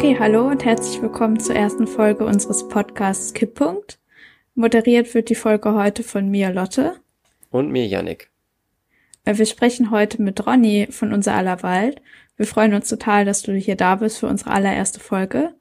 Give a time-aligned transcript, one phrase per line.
[0.00, 3.98] Okay, hallo und herzlich willkommen zur ersten Folge unseres Podcasts Kipppunkt.
[4.54, 6.96] Moderiert wird die Folge heute von mir, Lotte.
[7.50, 8.30] Und mir, Yannick.
[9.26, 12.00] Äh, wir sprechen heute mit Ronny von Unser aller Wald.
[12.38, 15.54] Wir freuen uns total, dass du hier da bist für unsere allererste Folge.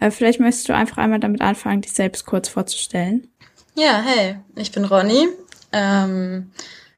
[0.00, 3.30] Äh, vielleicht möchtest du einfach einmal damit anfangen, dich selbst kurz vorzustellen.
[3.74, 5.28] Ja, hey, ich bin Ronny.
[5.70, 6.50] Ähm,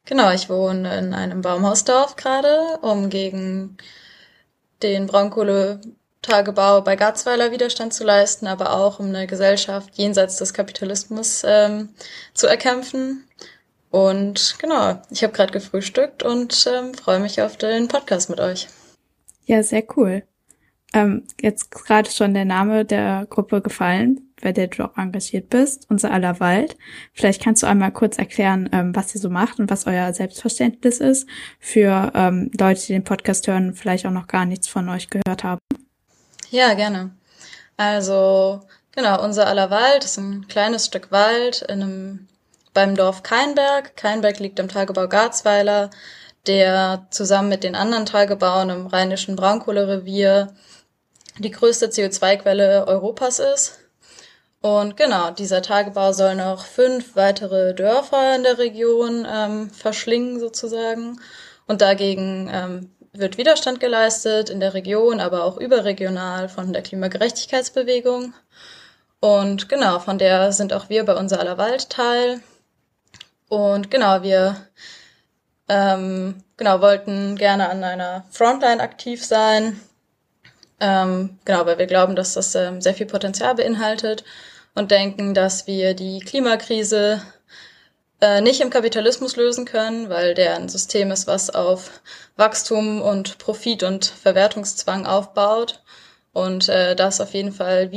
[0.04, 3.78] genau, ich wohne in einem Baumhausdorf gerade, um gegen
[4.84, 5.08] den
[6.24, 11.90] Braunkohletagebau bei Garzweiler Widerstand zu leisten, aber auch um eine Gesellschaft jenseits des Kapitalismus ähm,
[12.32, 13.24] zu erkämpfen.
[13.90, 18.68] Und genau, ich habe gerade gefrühstückt und ähm, freue mich auf den Podcast mit euch.
[19.44, 20.22] Ja, sehr cool.
[20.94, 25.86] Ähm, jetzt gerade schon der Name der Gruppe gefallen, bei der du auch engagiert bist,
[25.90, 26.76] unser aller Wald.
[27.12, 30.98] Vielleicht kannst du einmal kurz erklären, ähm, was ihr so macht und was euer Selbstverständnis
[30.98, 31.28] ist
[31.60, 35.44] für ähm, Leute, die den Podcast hören vielleicht auch noch gar nichts von euch gehört
[35.44, 35.60] haben.
[36.54, 37.10] Ja, gerne.
[37.76, 38.60] Also
[38.92, 42.28] genau, unser aller Wald ist ein kleines Stück Wald in einem
[42.72, 43.96] beim Dorf Keinberg.
[43.96, 45.90] Keinberg liegt im Tagebau Garzweiler,
[46.46, 50.54] der zusammen mit den anderen Tagebauen im rheinischen Braunkohlerevier
[51.38, 53.80] die größte CO2-Quelle Europas ist.
[54.60, 61.18] Und genau, dieser Tagebau soll noch fünf weitere Dörfer in der Region ähm, verschlingen sozusagen.
[61.66, 68.34] Und dagegen ähm, wird Widerstand geleistet in der Region, aber auch überregional von der Klimagerechtigkeitsbewegung.
[69.20, 72.40] Und genau, von der sind auch wir bei unser aller Wald Teil.
[73.48, 74.56] Und genau, wir
[75.68, 79.80] ähm, genau wollten gerne an einer Frontline aktiv sein.
[80.80, 84.24] Ähm, genau, weil wir glauben, dass das ähm, sehr viel Potenzial beinhaltet
[84.74, 87.22] und denken, dass wir die Klimakrise
[88.24, 92.00] äh, nicht im Kapitalismus lösen können, weil der ein System ist, was auf
[92.36, 95.82] Wachstum und Profit und Verwertungszwang aufbaut
[96.32, 97.90] und äh, das auf jeden Fall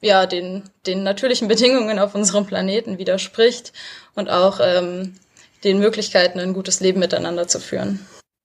[0.00, 3.74] ja, den, den natürlichen Bedingungen auf unserem Planeten widerspricht
[4.14, 5.16] und auch ähm,
[5.62, 8.00] den Möglichkeiten, ein gutes Leben miteinander zu führen.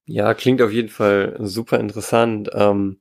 [0.08, 2.50] Ja, klingt auf jeden Fall super interessant.
[2.54, 3.00] Ähm,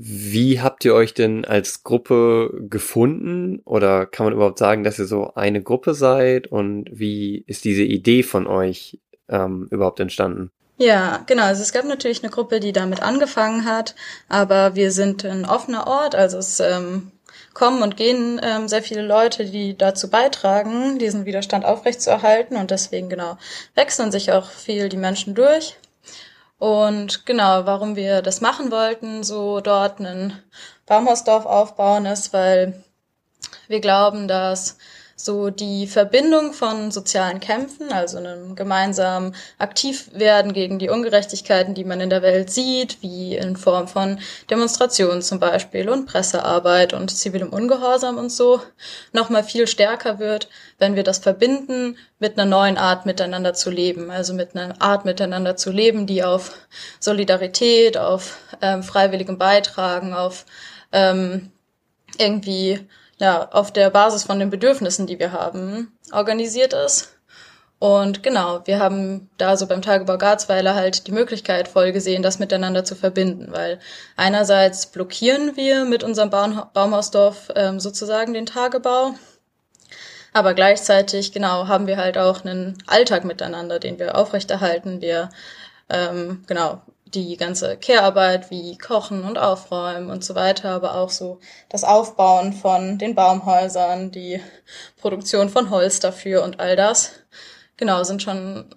[0.00, 3.60] wie habt ihr euch denn als Gruppe gefunden?
[3.64, 6.46] Oder kann man überhaupt sagen, dass ihr so eine Gruppe seid?
[6.46, 10.52] Und wie ist diese Idee von euch ähm, überhaupt entstanden?
[10.76, 11.42] Ja, genau.
[11.42, 13.96] Also es gab natürlich eine Gruppe, die damit angefangen hat,
[14.28, 17.10] aber wir sind ein offener Ort, also es ähm,
[17.52, 23.08] kommen und gehen ähm, sehr viele Leute, die dazu beitragen, diesen Widerstand aufrechtzuerhalten und deswegen
[23.08, 23.36] genau
[23.74, 25.76] wechseln sich auch viel die Menschen durch.
[26.58, 30.42] Und genau, warum wir das machen wollten, so dort einen
[30.86, 32.82] Baumhausdorf aufbauen, ist, weil
[33.68, 34.76] wir glauben, dass
[35.20, 42.00] so die Verbindung von sozialen Kämpfen, also einem gemeinsamen Aktivwerden gegen die Ungerechtigkeiten, die man
[42.00, 47.48] in der Welt sieht, wie in Form von Demonstrationen zum Beispiel und Pressearbeit und zivilem
[47.48, 48.62] Ungehorsam und so,
[49.12, 50.48] nochmal viel stärker wird,
[50.78, 55.04] wenn wir das verbinden mit einer neuen Art miteinander zu leben, also mit einer Art
[55.04, 56.52] miteinander zu leben, die auf
[57.00, 60.46] Solidarität, auf ähm, freiwilligem Beitragen, auf
[60.92, 61.50] ähm,
[62.18, 62.86] irgendwie
[63.18, 67.14] ja, auf der Basis von den Bedürfnissen, die wir haben, organisiert ist.
[67.80, 72.40] Und genau, wir haben da so beim Tagebau Garzweiler halt die Möglichkeit voll gesehen, das
[72.40, 73.78] miteinander zu verbinden, weil
[74.16, 79.14] einerseits blockieren wir mit unserem Baum Baumhausdorf ähm, sozusagen den Tagebau,
[80.32, 85.00] aber gleichzeitig, genau, haben wir halt auch einen Alltag miteinander, den wir aufrechterhalten.
[85.00, 85.30] Wir,
[85.88, 91.40] ähm, genau, die ganze Care-Arbeit wie Kochen und Aufräumen und so weiter, aber auch so
[91.68, 94.40] das Aufbauen von den Baumhäusern, die
[95.00, 97.12] Produktion von Holz dafür und all das.
[97.76, 98.74] Genau, sind schon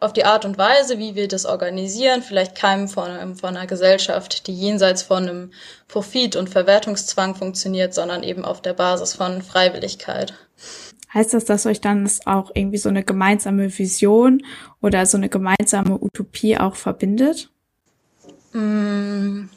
[0.00, 4.48] auf die Art und Weise, wie wir das organisieren, vielleicht keinem von, von einer Gesellschaft,
[4.48, 5.52] die jenseits von einem
[5.86, 10.34] Profit- und Verwertungszwang funktioniert, sondern eben auf der Basis von Freiwilligkeit.
[11.12, 14.42] Heißt das, dass euch dann auch irgendwie so eine gemeinsame Vision
[14.82, 17.50] oder so eine gemeinsame Utopie auch verbindet?
[18.52, 19.48] Mm,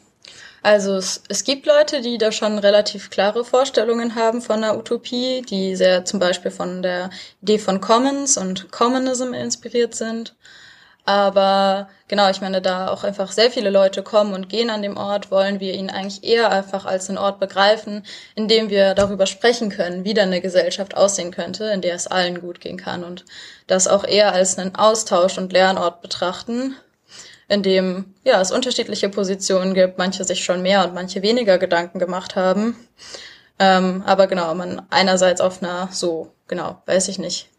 [0.64, 5.42] also es, es gibt Leute, die da schon relativ klare Vorstellungen haben von einer Utopie,
[5.42, 7.10] die sehr zum Beispiel von der
[7.42, 10.36] Idee von Commons und Commonism inspiriert sind.
[11.12, 14.96] Aber genau, ich meine, da auch einfach sehr viele Leute kommen und gehen an dem
[14.96, 18.04] Ort, wollen wir ihn eigentlich eher einfach als einen Ort begreifen,
[18.34, 22.08] in dem wir darüber sprechen können, wie dann eine Gesellschaft aussehen könnte, in der es
[22.08, 23.26] allen gut gehen kann und
[23.68, 26.78] das auch eher als einen Austausch und Lernort betrachten,
[27.50, 32.00] in dem ja es unterschiedliche Positionen gibt, manche sich schon mehr und manche weniger Gedanken
[32.00, 32.78] gemacht haben.
[33.60, 37.50] Ähm, aber genau, man einerseits auf einer so, genau, weiß ich nicht,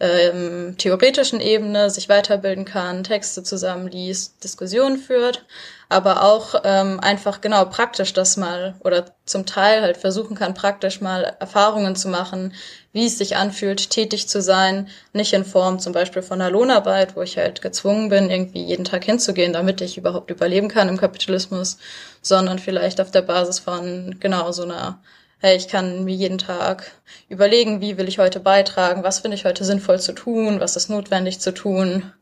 [0.00, 5.44] ähm, theoretischen Ebene sich weiterbilden kann, Texte zusammenliest, Diskussionen führt,
[5.90, 11.02] aber auch ähm, einfach genau praktisch das mal oder zum Teil halt versuchen kann, praktisch
[11.02, 12.54] mal Erfahrungen zu machen,
[12.92, 17.14] wie es sich anfühlt, tätig zu sein, nicht in Form zum Beispiel von einer Lohnarbeit,
[17.14, 20.96] wo ich halt gezwungen bin, irgendwie jeden Tag hinzugehen, damit ich überhaupt überleben kann im
[20.96, 21.76] Kapitalismus,
[22.22, 24.98] sondern vielleicht auf der Basis von genau so einer
[25.40, 26.92] hey, ich kann mir jeden Tag
[27.28, 30.90] überlegen, wie will ich heute beitragen, was finde ich heute sinnvoll zu tun, was ist
[30.90, 32.12] notwendig zu tun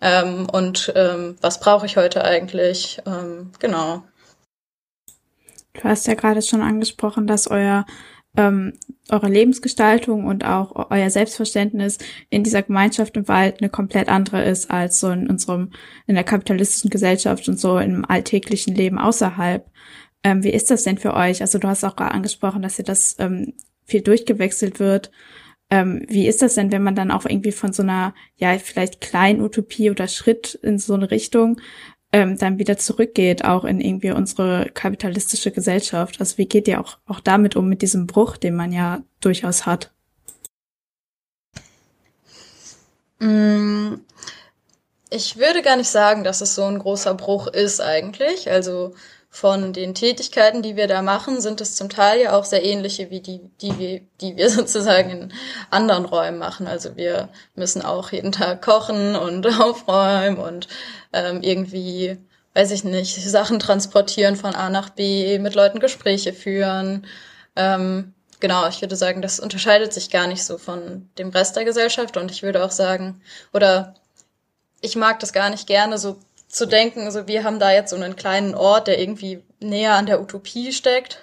[0.00, 3.00] ähm, und ähm, was brauche ich heute eigentlich.
[3.06, 4.02] Ähm, genau.
[5.74, 7.86] Du hast ja gerade schon angesprochen, dass euer
[8.36, 8.74] ähm,
[9.08, 11.98] eure Lebensgestaltung und auch euer Selbstverständnis
[12.30, 15.70] in dieser Gemeinschaft im Wald eine komplett andere ist als so in unserem
[16.06, 19.66] in der kapitalistischen Gesellschaft und so im alltäglichen Leben außerhalb.
[20.24, 21.40] Ähm, wie ist das denn für euch?
[21.40, 23.54] Also du hast auch angesprochen, dass ihr das ähm,
[23.84, 25.10] viel durchgewechselt wird.
[25.70, 29.00] Ähm, wie ist das denn, wenn man dann auch irgendwie von so einer, ja, vielleicht
[29.00, 31.60] kleinen Utopie oder Schritt in so eine Richtung
[32.12, 36.20] ähm, dann wieder zurückgeht, auch in irgendwie unsere kapitalistische Gesellschaft?
[36.20, 39.66] Also wie geht ihr auch, auch damit um, mit diesem Bruch, den man ja durchaus
[39.66, 39.92] hat?
[43.18, 43.96] Mm,
[45.10, 48.50] ich würde gar nicht sagen, dass es so ein großer Bruch ist eigentlich.
[48.50, 48.94] Also
[49.30, 53.10] von den Tätigkeiten, die wir da machen, sind es zum Teil ja auch sehr ähnliche
[53.10, 55.32] wie die, die wir, die wir sozusagen in
[55.70, 56.66] anderen Räumen machen.
[56.66, 60.68] Also wir müssen auch jeden Tag kochen und aufräumen und
[61.12, 62.18] ähm, irgendwie,
[62.54, 67.06] weiß ich nicht, Sachen transportieren von A nach B, mit Leuten Gespräche führen.
[67.54, 71.64] Ähm, genau, ich würde sagen, das unterscheidet sich gar nicht so von dem Rest der
[71.64, 73.20] Gesellschaft und ich würde auch sagen,
[73.52, 73.94] oder
[74.80, 77.96] ich mag das gar nicht gerne so zu denken, also wir haben da jetzt so
[77.96, 81.18] einen kleinen Ort, der irgendwie näher an der Utopie steckt,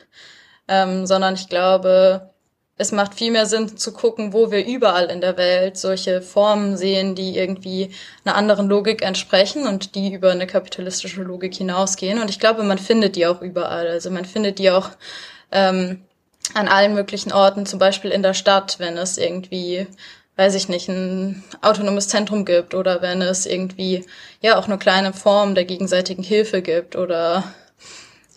[0.67, 2.29] ähm, sondern ich glaube,
[2.77, 6.75] es macht viel mehr Sinn zu gucken, wo wir überall in der Welt solche Formen
[6.75, 7.91] sehen, die irgendwie
[8.25, 12.21] einer anderen Logik entsprechen und die über eine kapitalistische Logik hinausgehen.
[12.21, 13.87] Und ich glaube, man findet die auch überall.
[13.87, 14.89] Also man findet die auch
[15.51, 16.01] ähm,
[16.53, 19.87] an allen möglichen Orten, zum Beispiel in der Stadt, wenn es irgendwie
[20.35, 24.05] weiß ich nicht, ein autonomes Zentrum gibt oder wenn es irgendwie
[24.41, 27.43] ja auch eine kleine Form der gegenseitigen Hilfe gibt oder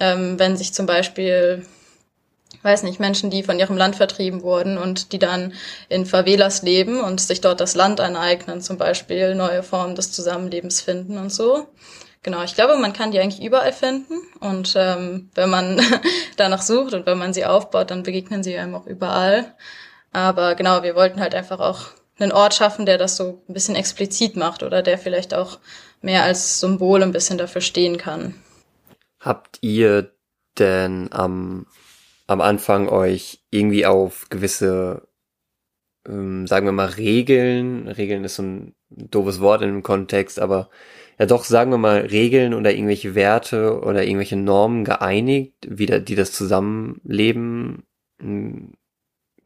[0.01, 1.65] ähm, wenn sich zum Beispiel
[2.63, 5.53] weiß nicht, Menschen, die von ihrem Land vertrieben wurden und die dann
[5.89, 10.81] in Favelas leben und sich dort das Land aneignen, zum Beispiel neue Formen des Zusammenlebens
[10.81, 11.69] finden und so.
[12.23, 15.81] Genau, ich glaube, man kann die eigentlich überall finden und ähm, wenn man
[16.37, 19.55] danach sucht und wenn man sie aufbaut, dann begegnen sie einem auch überall.
[20.19, 21.87] Aber genau, wir wollten halt einfach auch
[22.19, 25.61] einen Ort schaffen, der das so ein bisschen explizit macht oder der vielleicht auch
[26.03, 28.35] mehr als Symbol ein bisschen dafür stehen kann.
[29.21, 30.11] Habt ihr
[30.59, 31.67] denn am,
[32.27, 35.07] am Anfang euch irgendwie auf gewisse,
[36.05, 40.69] ähm, sagen wir mal, Regeln, Regeln ist so ein doofes Wort in dem Kontext, aber
[41.17, 46.01] ja doch, sagen wir mal, Regeln oder irgendwelche Werte oder irgendwelche Normen geeinigt, wie da,
[46.01, 47.85] die das Zusammenleben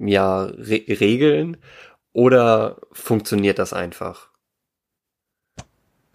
[0.09, 1.57] ja re regeln
[2.13, 4.29] oder funktioniert das einfach?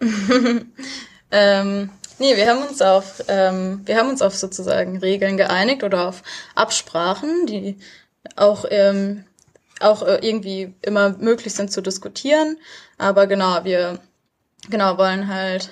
[1.30, 6.08] ähm, nee, wir haben uns auf ähm, wir haben uns auf sozusagen Regeln geeinigt oder
[6.08, 6.22] auf
[6.54, 7.78] Absprachen, die
[8.36, 9.24] auch ähm,
[9.80, 12.58] auch äh, irgendwie immer möglich sind zu diskutieren.
[12.96, 14.00] Aber genau, wir
[14.70, 15.70] genau wollen halt,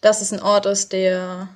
[0.00, 1.48] dass es ein Ort ist, der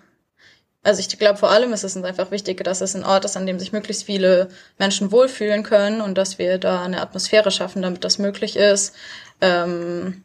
[0.82, 3.36] also ich glaube vor allem ist es uns einfach wichtig, dass es ein Ort ist,
[3.36, 7.82] an dem sich möglichst viele Menschen wohlfühlen können und dass wir da eine Atmosphäre schaffen,
[7.82, 8.94] damit das möglich ist.
[9.40, 10.24] Ähm,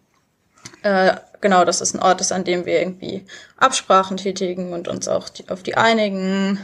[0.84, 3.26] äh, genau, dass es ein Ort ist, an dem wir irgendwie
[3.58, 6.60] Absprachen tätigen und uns auch die, auf die einigen.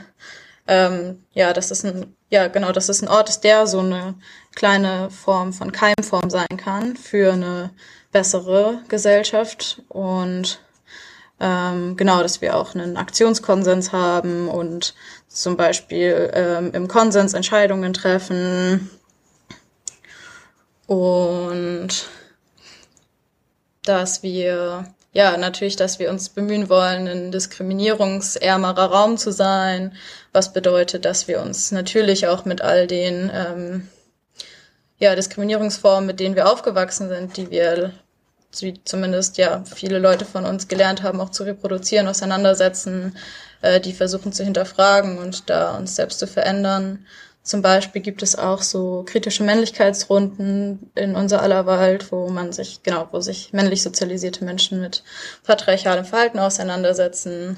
[0.67, 4.15] Ähm, ja, das ist ein, ja genau, dass es ein Ort ist, der so eine
[4.55, 7.71] kleine Form von Keimform sein kann für eine
[8.11, 10.59] bessere Gesellschaft und
[11.41, 14.93] ähm, genau, dass wir auch einen Aktionskonsens haben und
[15.27, 18.91] zum Beispiel ähm, im Konsens Entscheidungen treffen.
[20.85, 21.89] Und
[23.83, 29.95] dass wir, ja, natürlich, dass wir uns bemühen wollen, ein diskriminierungsärmerer Raum zu sein,
[30.33, 33.87] was bedeutet, dass wir uns natürlich auch mit all den ähm,
[34.99, 37.93] ja, Diskriminierungsformen, mit denen wir aufgewachsen sind, die wir
[38.59, 43.15] wie zumindest ja viele Leute von uns gelernt haben, auch zu reproduzieren, auseinandersetzen,
[43.61, 47.05] äh, die versuchen zu hinterfragen und da uns selbst zu verändern.
[47.43, 52.83] Zum Beispiel gibt es auch so kritische Männlichkeitsrunden in unser aller Wald, wo man sich,
[52.83, 55.03] genau, wo sich männlich sozialisierte Menschen mit
[55.43, 57.57] patriarchalem Verhalten auseinandersetzen.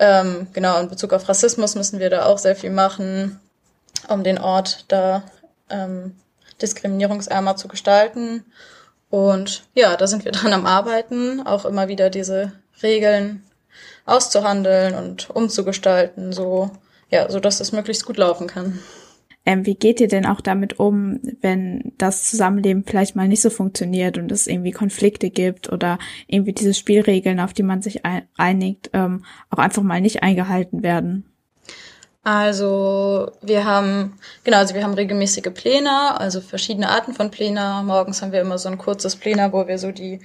[0.00, 3.38] Ähm, genau, in Bezug auf Rassismus müssen wir da auch sehr viel machen,
[4.08, 5.22] um den Ort da
[5.68, 6.16] ähm,
[6.60, 8.44] diskriminierungsärmer zu gestalten.
[9.10, 12.52] Und ja, da sind wir dran am Arbeiten, auch immer wieder diese
[12.82, 13.42] Regeln
[14.06, 16.70] auszuhandeln und umzugestalten, so,
[17.10, 18.78] ja, so dass das möglichst gut laufen kann.
[19.46, 23.48] Ähm, wie geht ihr denn auch damit um, wenn das Zusammenleben vielleicht mal nicht so
[23.48, 28.02] funktioniert und es irgendwie Konflikte gibt oder irgendwie diese Spielregeln, auf die man sich
[28.36, 31.29] einigt, ähm, auch einfach mal nicht eingehalten werden?
[32.22, 37.82] Also wir haben, genau, also wir haben regelmäßige Pläne, also verschiedene Arten von Pläne.
[37.84, 40.20] Morgens haben wir immer so ein kurzes Pläne, wo wir so die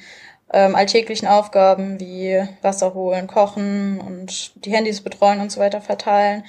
[0.52, 6.44] ähm, alltäglichen Aufgaben wie Wasser holen, kochen und die Handys betreuen und so weiter verteilen.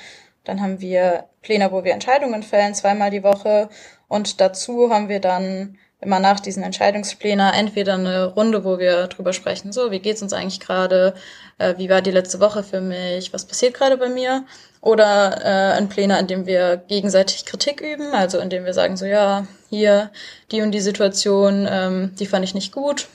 [0.45, 3.69] Dann haben wir Pläne, wo wir Entscheidungen fällen, zweimal die Woche.
[4.09, 9.33] Und dazu haben wir dann immer nach diesen Entscheidungsplänen entweder eine Runde, wo wir drüber
[9.33, 11.15] sprechen, so, wie geht's uns eigentlich gerade,
[11.59, 14.45] äh, wie war die letzte Woche für mich, was passiert gerade bei mir,
[14.81, 18.97] oder äh, ein Pläne, in dem wir gegenseitig Kritik üben, also in dem wir sagen,
[18.97, 20.11] so, ja, hier,
[20.53, 23.09] die und die Situation, ähm, die fand ich nicht gut,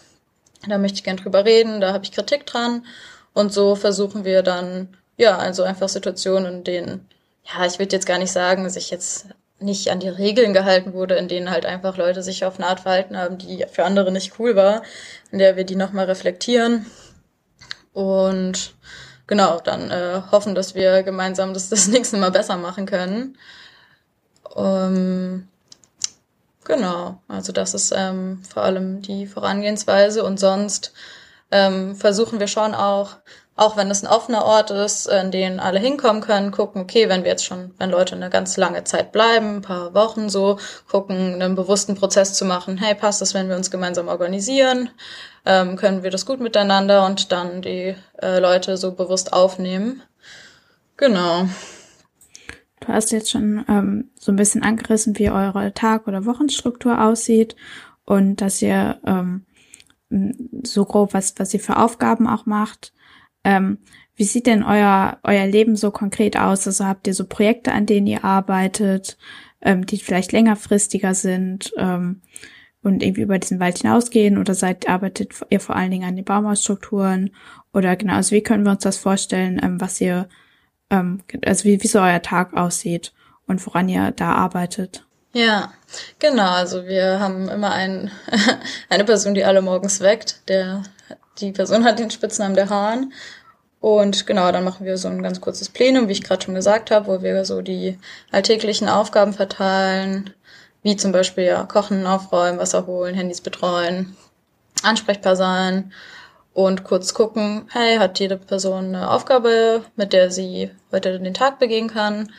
[0.67, 2.85] da möchte ich gern drüber reden, da habe ich Kritik dran.
[3.33, 7.09] Und so versuchen wir dann, ja, also einfach Situationen, in denen
[7.43, 9.27] ja, ich würde jetzt gar nicht sagen, dass ich jetzt
[9.61, 12.81] nicht an die Regeln gehalten wurde, in denen halt einfach Leute sich auf eine Art
[12.81, 14.83] verhalten haben, die für andere nicht cool war,
[15.31, 16.85] in der wir die nochmal reflektieren
[17.93, 18.73] und
[19.27, 23.37] genau, dann äh, hoffen, dass wir gemeinsam das das nächste Mal besser machen können.
[24.55, 25.47] Ähm,
[26.63, 30.93] genau, also das ist ähm, vor allem die Vorangehensweise und sonst
[31.51, 33.17] ähm, versuchen wir schon auch
[33.61, 37.23] auch wenn es ein offener Ort ist, in den alle hinkommen können, gucken, okay, wenn
[37.23, 40.57] wir jetzt schon, wenn Leute eine ganz lange Zeit bleiben, ein paar Wochen so,
[40.89, 44.89] gucken, einen bewussten Prozess zu machen, hey, passt das, wenn wir uns gemeinsam organisieren,
[45.45, 50.01] ähm, können wir das gut miteinander und dann die äh, Leute so bewusst aufnehmen.
[50.97, 51.45] Genau.
[52.79, 57.55] Du hast jetzt schon ähm, so ein bisschen angerissen, wie eure Tag- oder Wochenstruktur aussieht
[58.05, 59.45] und dass ihr ähm,
[60.63, 62.91] so grob was, was ihr für Aufgaben auch macht.
[63.43, 63.79] Ähm,
[64.15, 66.67] wie sieht denn euer, euer Leben so konkret aus?
[66.67, 69.17] Also habt ihr so Projekte, an denen ihr arbeitet,
[69.61, 72.21] ähm, die vielleicht längerfristiger sind ähm,
[72.83, 74.37] und irgendwie über diesen Wald hinausgehen?
[74.37, 77.31] Oder seid, arbeitet ihr vor allen Dingen an den Baumhausstrukturen?
[77.73, 80.27] Oder genau, also wie können wir uns das vorstellen, ähm, was ihr,
[80.89, 83.13] ähm, also wie, wie so euer Tag aussieht
[83.47, 85.05] und woran ihr da arbeitet?
[85.33, 85.71] Ja,
[86.19, 86.51] genau.
[86.51, 88.11] Also wir haben immer ein,
[88.89, 90.47] eine Person, die alle morgens weckt.
[90.49, 90.83] Der
[91.41, 93.11] die Person hat den Spitznamen der Hahn.
[93.79, 96.91] Und genau, dann machen wir so ein ganz kurzes Plenum, wie ich gerade schon gesagt
[96.91, 97.97] habe, wo wir so die
[98.31, 100.31] alltäglichen Aufgaben verteilen,
[100.83, 104.15] wie zum Beispiel ja Kochen, Aufräumen, Wasser holen, Handys betreuen,
[104.83, 105.91] ansprechbar sein
[106.53, 111.57] und kurz gucken, hey, hat jede Person eine Aufgabe, mit der sie heute den Tag
[111.57, 112.31] begehen kann.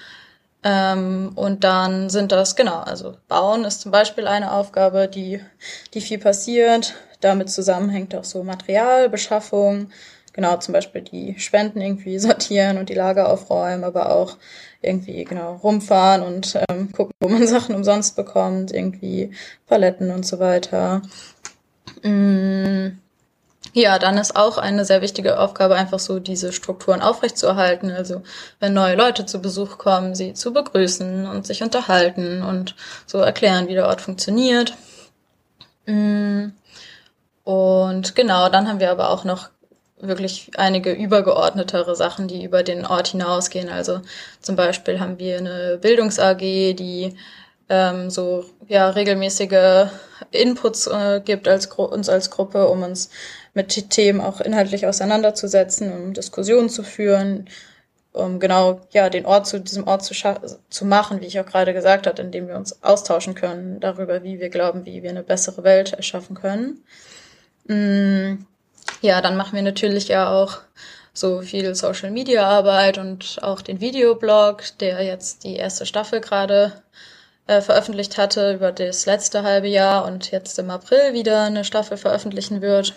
[0.63, 5.41] Ähm, und dann sind das, genau, also Bauen ist zum Beispiel eine Aufgabe, die,
[5.93, 9.89] die viel passiert damit zusammenhängt auch so Materialbeschaffung,
[10.33, 14.37] genau zum Beispiel die Spenden irgendwie sortieren und die Lager aufräumen, aber auch
[14.81, 19.33] irgendwie genau rumfahren und ähm, gucken, wo man Sachen umsonst bekommt, irgendwie
[19.67, 21.03] Paletten und so weiter.
[22.03, 22.99] Mm.
[23.75, 27.91] Ja, dann ist auch eine sehr wichtige Aufgabe, einfach so diese Strukturen aufrechtzuerhalten.
[27.91, 28.23] Also
[28.61, 32.77] wenn neue Leute zu Besuch kommen, sie zu begrüßen und sich unterhalten und
[33.07, 34.75] so erklären, wie der Ort funktioniert.
[35.87, 36.49] Mm.
[37.45, 39.51] Und genau, dann haben wir aber auch noch
[40.03, 43.69] wirklich einige übergeordnetere Sachen, die über den Ort hinausgehen.
[43.69, 44.01] Also
[44.41, 47.17] zum Beispiel haben wir eine Bildungs AG, die
[47.69, 49.89] ähm, so ja regelmäßige
[50.33, 53.11] Inputs äh, gibt als uns als Gruppe, um uns
[53.55, 57.49] mit Themen auch inhaltlich auseinanderzusetzen, um Diskussionen zu führen,
[58.13, 60.15] um genau ja den Ort zu diesem Ort zu,
[60.69, 64.41] zu machen, wie ich auch gerade gesagt habe, indem wir uns austauschen können darüber, wie
[64.41, 66.85] wir glauben, wie wir eine bessere Welt erschaffen können.
[67.65, 68.45] Mm,
[69.01, 70.59] ja, dann machen wir natürlich ja auch
[71.13, 76.73] so viel Social Media Arbeit und auch den Videoblog, der jetzt die erste Staffel gerade
[77.47, 81.97] äh, veröffentlicht hatte über das letzte halbe Jahr und jetzt im April wieder eine Staffel
[81.97, 82.95] veröffentlichen wird.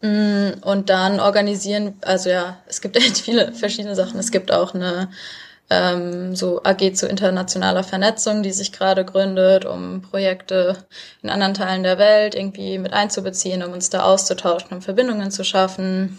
[0.00, 4.18] Mm, und dann organisieren, also ja, es gibt echt viele verschiedene Sachen.
[4.18, 5.10] Es gibt auch eine
[5.70, 10.76] ähm, so AG zu internationaler Vernetzung, die sich gerade gründet, um Projekte
[11.22, 15.44] in anderen Teilen der Welt irgendwie mit einzubeziehen, um uns da auszutauschen, um Verbindungen zu
[15.44, 16.18] schaffen.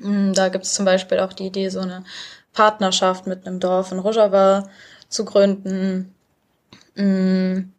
[0.00, 2.04] Mm, da gibt es zum Beispiel auch die Idee, so eine
[2.52, 4.68] Partnerschaft mit einem Dorf in Rojava
[5.08, 6.14] zu gründen.
[6.94, 7.72] Mm,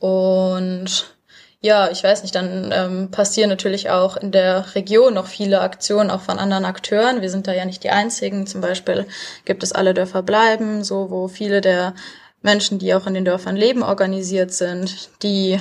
[0.00, 1.14] und
[1.62, 6.10] ja, ich weiß nicht, dann ähm, passieren natürlich auch in der Region noch viele Aktionen,
[6.10, 7.22] auch von anderen Akteuren.
[7.22, 8.48] Wir sind da ja nicht die Einzigen.
[8.48, 9.06] Zum Beispiel
[9.44, 11.94] gibt es alle Dörfer bleiben, so wo viele der
[12.42, 15.60] Menschen, die auch in den Dörfern leben, organisiert sind, die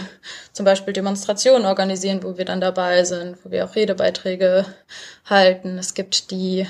[0.51, 4.65] zum Beispiel Demonstrationen organisieren, wo wir dann dabei sind, wo wir auch Redebeiträge
[5.29, 5.77] halten.
[5.77, 6.65] Es gibt die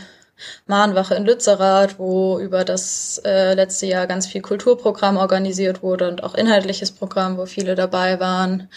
[0.65, 6.23] Mahnwache in Lützerath, wo über das äh, letzte Jahr ganz viel Kulturprogramm organisiert wurde und
[6.23, 8.69] auch inhaltliches Programm, wo viele dabei waren,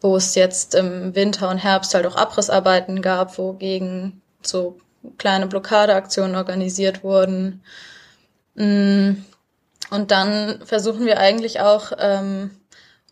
[0.00, 4.78] wo es jetzt im Winter und Herbst halt auch Abrissarbeiten gab, wogegen so
[5.16, 7.62] kleine Blockadeaktionen organisiert wurden.
[8.54, 9.12] Mm.
[9.90, 12.50] Und dann versuchen wir eigentlich auch, ähm,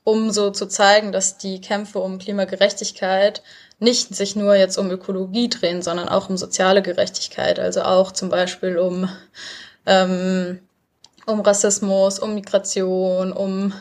[0.04, 3.42] um so zu zeigen, dass die Kämpfe um Klimagerechtigkeit
[3.78, 8.30] nicht sich nur jetzt um Ökologie drehen, sondern auch um soziale Gerechtigkeit, also auch zum
[8.30, 9.08] Beispiel um,
[9.84, 10.60] ähm,
[11.26, 13.74] um Rassismus, um Migration, um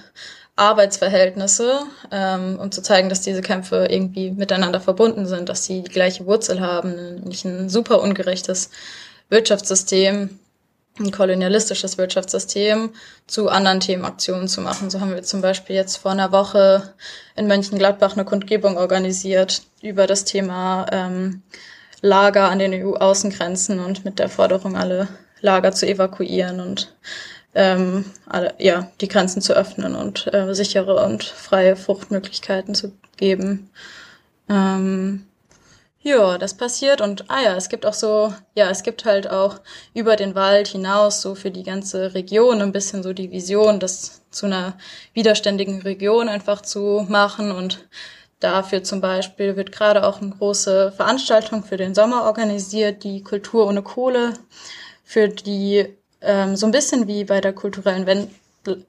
[0.58, 5.92] Arbeitsverhältnisse, ähm, um zu zeigen, dass diese Kämpfe irgendwie miteinander verbunden sind, dass sie die
[5.92, 8.70] gleiche Wurzel haben, nämlich ein super ungerechtes
[9.30, 10.40] Wirtschaftssystem,
[10.98, 12.92] ein kolonialistisches Wirtschaftssystem
[13.28, 14.90] zu anderen Themenaktionen zu machen.
[14.90, 16.94] So haben wir zum Beispiel jetzt vor einer Woche
[17.36, 21.44] in Mönchengladbach eine Kundgebung organisiert über das Thema ähm,
[22.02, 25.08] Lager an den EU-Außengrenzen und mit der Forderung, alle
[25.42, 26.96] Lager zu evakuieren und
[27.56, 33.70] ähm, alle, ja, die Grenzen zu öffnen und äh, sichere und freie Fruchtmöglichkeiten zu geben.
[34.50, 35.26] Ähm,
[36.06, 39.60] ja, das passiert und ah ja, es gibt auch so, ja, es gibt halt auch
[39.96, 44.22] über den Wald hinaus so für die ganze Region ein bisschen so die Vision, das
[44.30, 44.78] zu einer
[45.14, 47.88] widerständigen Region einfach zu machen und
[48.40, 53.66] dafür zum Beispiel wird gerade auch eine große Veranstaltung für den Sommer organisiert, die Kultur
[53.66, 54.34] ohne Kohle,
[55.04, 55.88] für die
[56.22, 58.30] ähm, so ein bisschen wie bei der kulturellen Wend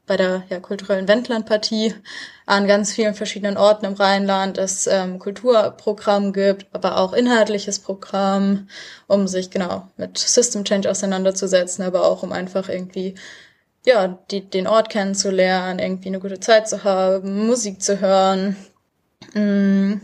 [0.07, 1.95] bei der ja, kulturellen Wendlandpartie
[2.47, 8.69] an ganz vielen verschiedenen Orten im Rheinland es ähm, Kulturprogramm gibt, aber auch inhaltliches Programm,
[9.07, 13.15] um sich genau mit System Change auseinanderzusetzen, aber auch um einfach irgendwie
[13.85, 18.57] ja die, den Ort kennenzulernen, irgendwie eine gute Zeit zu haben, Musik zu hören.
[19.35, 20.01] Mhm.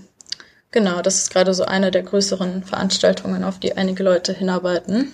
[0.70, 5.12] Genau, das ist gerade so eine der größeren Veranstaltungen, auf die einige Leute hinarbeiten.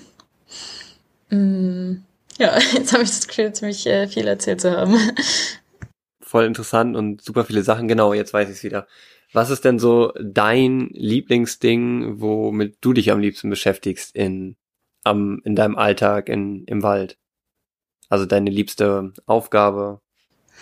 [1.30, 2.04] Mhm.
[2.38, 4.96] Ja, jetzt habe ich das Gefühl, ziemlich äh, viel erzählt zu haben.
[6.20, 7.88] Voll interessant und super viele Sachen.
[7.88, 8.86] Genau, jetzt weiß ich es wieder.
[9.32, 14.56] Was ist denn so dein Lieblingsding, womit du dich am liebsten beschäftigst in,
[15.04, 17.18] am, in deinem Alltag in, im Wald?
[18.08, 20.00] Also deine liebste Aufgabe?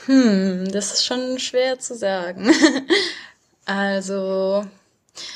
[0.06, 2.50] Hm, das ist schon schwer zu sagen.
[3.64, 4.64] also,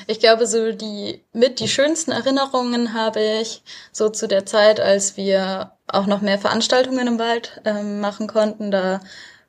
[0.07, 5.17] ich glaube, so die mit die schönsten Erinnerungen habe ich so zu der Zeit, als
[5.17, 8.71] wir auch noch mehr Veranstaltungen im Wald ähm, machen konnten.
[8.71, 9.01] Da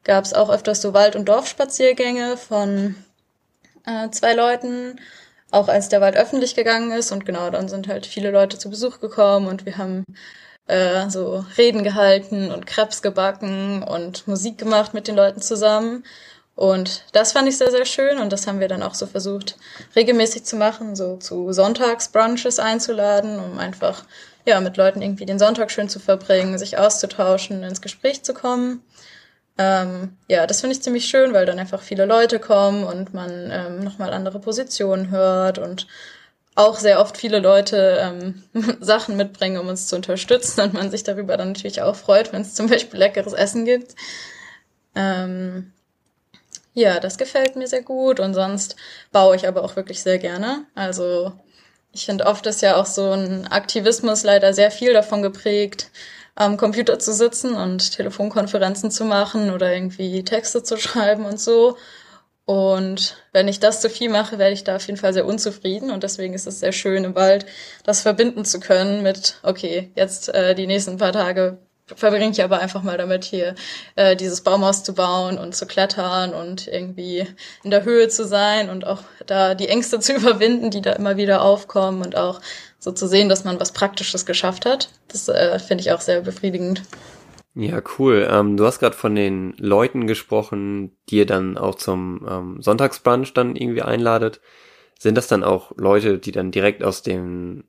[0.03, 2.95] gab es auch öfters so Wald- und Dorfspaziergänge von
[3.85, 4.99] äh, zwei Leuten,
[5.51, 7.11] auch als der Wald öffentlich gegangen ist.
[7.11, 10.05] Und genau, dann sind halt viele Leute zu Besuch gekommen und wir haben
[10.67, 16.03] äh, so Reden gehalten und Krebs gebacken und Musik gemacht mit den Leuten zusammen.
[16.55, 19.57] Und das fand ich sehr, sehr schön und das haben wir dann auch so versucht
[19.95, 24.03] regelmäßig zu machen, so zu Sonntagsbrunches einzuladen, um einfach
[24.45, 28.83] ja mit Leuten irgendwie den Sonntag schön zu verbringen, sich auszutauschen, ins Gespräch zu kommen.
[29.57, 33.49] Ähm, ja, das finde ich ziemlich schön, weil dann einfach viele Leute kommen und man
[33.51, 35.87] ähm, nochmal andere Positionen hört und
[36.55, 38.43] auch sehr oft viele Leute ähm,
[38.79, 42.41] Sachen mitbringen, um uns zu unterstützen und man sich darüber dann natürlich auch freut, wenn
[42.41, 43.95] es zum Beispiel leckeres Essen gibt.
[44.95, 45.71] Ähm,
[46.73, 48.75] ja, das gefällt mir sehr gut und sonst
[49.11, 50.65] baue ich aber auch wirklich sehr gerne.
[50.75, 51.33] Also
[51.93, 55.91] ich finde oft ist ja auch so ein Aktivismus leider sehr viel davon geprägt,
[56.35, 61.77] am Computer zu sitzen und Telefonkonferenzen zu machen oder irgendwie Texte zu schreiben und so.
[62.45, 65.91] Und wenn ich das zu viel mache, werde ich da auf jeden Fall sehr unzufrieden.
[65.91, 67.45] Und deswegen ist es sehr schön, im Wald
[67.83, 71.59] das verbinden zu können mit, okay, jetzt äh, die nächsten paar Tage
[71.95, 73.55] verbringe ich aber einfach mal damit, hier
[73.95, 77.27] äh, dieses Baumhaus zu bauen und zu klettern und irgendwie
[77.63, 81.17] in der Höhe zu sein und auch da die Ängste zu überwinden, die da immer
[81.17, 82.41] wieder aufkommen und auch
[82.79, 84.89] so zu sehen, dass man was Praktisches geschafft hat.
[85.07, 86.83] Das äh, finde ich auch sehr befriedigend.
[87.53, 88.27] Ja, cool.
[88.31, 93.33] Ähm, du hast gerade von den Leuten gesprochen, die ihr dann auch zum ähm, Sonntagsbrunch
[93.33, 94.39] dann irgendwie einladet.
[94.97, 97.65] Sind das dann auch Leute, die dann direkt aus dem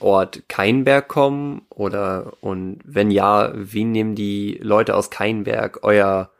[0.00, 1.62] Ort Keinberg kommen?
[1.70, 6.30] Oder und wenn ja, wie nehmen die Leute aus Keinberg euer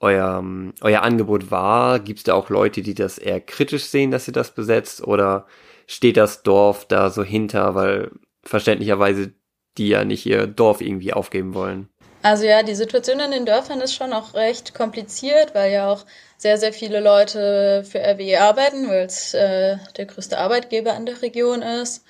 [0.00, 0.44] euer,
[0.82, 1.98] euer Angebot wahr?
[1.98, 5.02] Gibt es da auch Leute, die das eher kritisch sehen, dass ihr das besetzt?
[5.06, 5.46] Oder
[5.86, 8.10] steht das Dorf da so hinter, weil
[8.42, 9.32] verständlicherweise
[9.78, 11.88] die ja nicht ihr Dorf irgendwie aufgeben wollen?
[12.22, 16.06] Also ja, die Situation in den Dörfern ist schon auch recht kompliziert, weil ja auch
[16.44, 21.22] sehr, sehr viele Leute für RWE arbeiten, weil es äh, der größte Arbeitgeber in der
[21.22, 22.04] Region ist.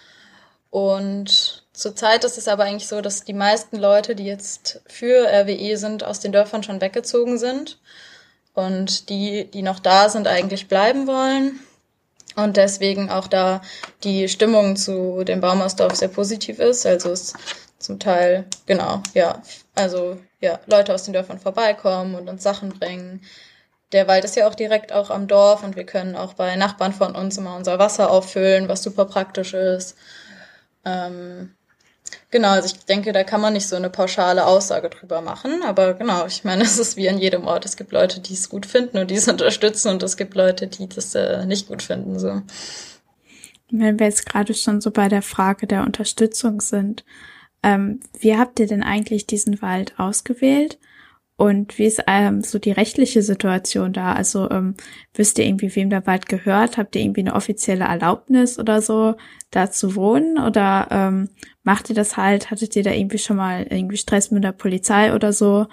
[0.70, 5.76] Und zurzeit ist es aber eigentlich so, dass die meisten Leute, die jetzt für RWE
[5.76, 7.78] sind, aus den Dörfern schon weggezogen sind.
[8.54, 11.60] Und die, die noch da sind, eigentlich bleiben wollen.
[12.34, 13.62] Und deswegen auch da
[14.02, 16.84] die Stimmung zu dem Baumausdorf sehr positiv ist.
[16.86, 17.34] Also es
[17.78, 19.40] zum Teil, genau, ja,
[19.76, 23.20] also ja, Leute aus den Dörfern vorbeikommen und uns Sachen bringen.
[23.94, 26.92] Der Wald ist ja auch direkt auch am Dorf und wir können auch bei Nachbarn
[26.92, 29.96] von uns immer unser Wasser auffüllen, was super praktisch ist.
[30.84, 31.54] Ähm,
[32.28, 35.94] genau, also ich denke, da kann man nicht so eine pauschale Aussage drüber machen, aber
[35.94, 37.66] genau, ich meine, es ist wie an jedem Ort.
[37.66, 40.66] Es gibt Leute, die es gut finden und die es unterstützen und es gibt Leute,
[40.66, 42.18] die das äh, nicht gut finden.
[42.18, 42.42] So.
[43.70, 47.04] Wenn wir jetzt gerade schon so bei der Frage der Unterstützung sind,
[47.62, 50.80] ähm, wie habt ihr denn eigentlich diesen Wald ausgewählt?
[51.36, 54.12] Und wie ist ähm, so die rechtliche Situation da?
[54.12, 54.76] Also ähm,
[55.14, 56.76] wisst ihr irgendwie, wem der Wald gehört?
[56.76, 59.16] Habt ihr irgendwie eine offizielle Erlaubnis oder so,
[59.50, 60.38] da zu wohnen?
[60.38, 61.30] Oder ähm,
[61.64, 62.52] macht ihr das halt?
[62.52, 65.66] Hattet ihr da irgendwie schon mal irgendwie Stress mit der Polizei oder so?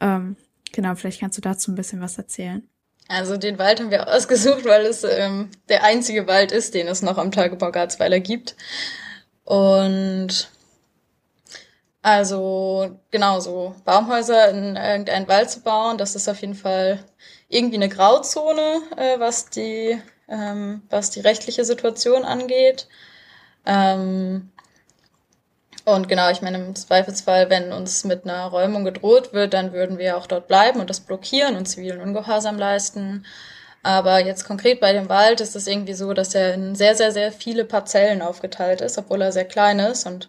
[0.00, 0.36] Ähm,
[0.72, 2.68] genau, vielleicht kannst du dazu ein bisschen was erzählen.
[3.06, 7.02] Also den Wald haben wir ausgesucht, weil es ähm, der einzige Wald ist, den es
[7.02, 8.56] noch am Tagebau Garzweiler gibt.
[9.44, 10.50] Und
[12.08, 17.04] also genau so Baumhäuser in irgendeinen Wald zu bauen, das ist auf jeden Fall
[17.48, 22.88] irgendwie eine Grauzone, äh, was die ähm, was die rechtliche Situation angeht.
[23.66, 24.50] Ähm,
[25.84, 29.98] und genau, ich meine, im Zweifelsfall, wenn uns mit einer Räumung gedroht wird, dann würden
[29.98, 33.24] wir auch dort bleiben und das blockieren und zivilen Ungehorsam leisten.
[33.82, 37.12] Aber jetzt konkret bei dem Wald ist es irgendwie so, dass er in sehr, sehr,
[37.12, 40.28] sehr viele Parzellen aufgeteilt ist, obwohl er sehr klein ist und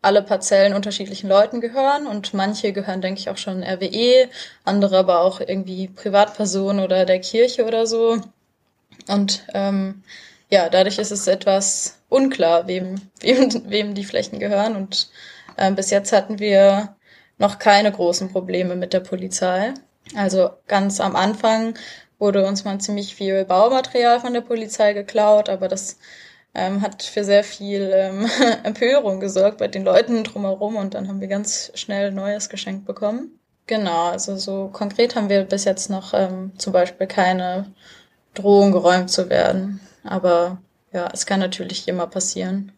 [0.00, 4.28] alle Parzellen unterschiedlichen Leuten gehören und manche gehören, denke ich, auch schon RWE,
[4.64, 8.20] andere aber auch irgendwie Privatpersonen oder der Kirche oder so.
[9.08, 10.02] Und ähm,
[10.50, 14.76] ja, dadurch ist es etwas unklar, wem, wem, wem die Flächen gehören.
[14.76, 15.10] Und
[15.56, 16.96] ähm, bis jetzt hatten wir
[17.38, 19.74] noch keine großen Probleme mit der Polizei.
[20.16, 21.74] Also ganz am Anfang
[22.18, 25.98] wurde uns mal ziemlich viel Baumaterial von der Polizei geklaut, aber das
[26.54, 28.28] ähm, hat für sehr viel ähm,
[28.64, 33.38] Empörung gesorgt bei den Leuten drumherum und dann haben wir ganz schnell Neues geschenkt bekommen.
[33.66, 37.66] Genau, also so konkret haben wir bis jetzt noch ähm, zum Beispiel keine
[38.34, 39.80] Drohung geräumt zu werden.
[40.04, 40.58] Aber
[40.92, 42.72] ja, es kann natürlich immer passieren.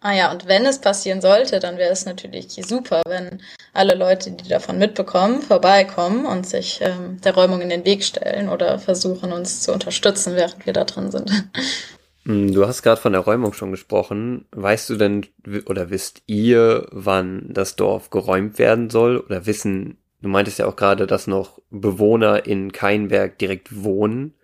[0.00, 4.30] Ah ja, und wenn es passieren sollte, dann wäre es natürlich super, wenn alle Leute,
[4.30, 9.32] die davon mitbekommen, vorbeikommen und sich ähm, der Räumung in den Weg stellen oder versuchen,
[9.32, 11.30] uns zu unterstützen, während wir da drin sind.
[12.26, 14.46] Hm, du hast gerade von der Räumung schon gesprochen.
[14.50, 15.26] Weißt du denn
[15.66, 19.18] oder wisst ihr, wann das Dorf geräumt werden soll?
[19.18, 24.34] Oder wissen, du meintest ja auch gerade, dass noch Bewohner in Keinberg direkt wohnen.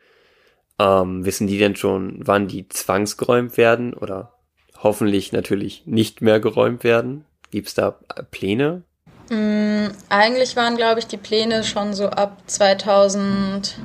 [0.78, 3.94] Ähm, wissen die denn schon, wann die zwangsgeräumt werden?
[3.94, 4.34] Oder
[4.78, 7.24] hoffentlich natürlich nicht mehr geräumt werden?
[7.50, 7.98] Gibt's da
[8.30, 8.84] Pläne?
[9.28, 13.76] Mm, eigentlich waren, glaube ich, die Pläne schon so ab 2000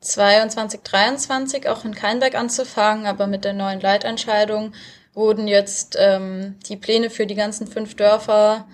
[0.00, 4.72] 22, 23 auch in Keinberg anzufangen, aber mit der neuen Leitentscheidung
[5.12, 8.66] wurden jetzt ähm, die Pläne für die ganzen fünf Dörfer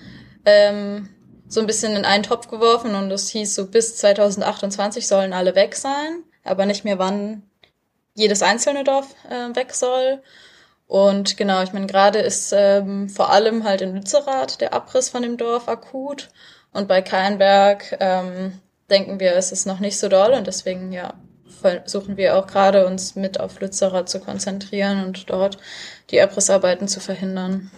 [0.44, 1.08] ähm,
[1.48, 5.54] so ein bisschen in einen Topf geworfen und es hieß so bis 2028 sollen alle
[5.54, 7.42] weg sein, aber nicht mehr wann
[8.14, 10.22] jedes einzelne Dorf äh, weg soll.
[10.86, 15.22] Und genau, ich meine, gerade ist ähm, vor allem halt in Lützerath der Abriss von
[15.22, 16.28] dem Dorf akut
[16.72, 18.60] und bei Keinberg ähm,
[18.90, 21.14] denken wir, es ist noch nicht so doll und deswegen ja
[21.60, 25.58] versuchen wir auch gerade uns mit auf Lützerath zu konzentrieren und dort
[26.10, 27.70] die Abrissarbeiten zu verhindern.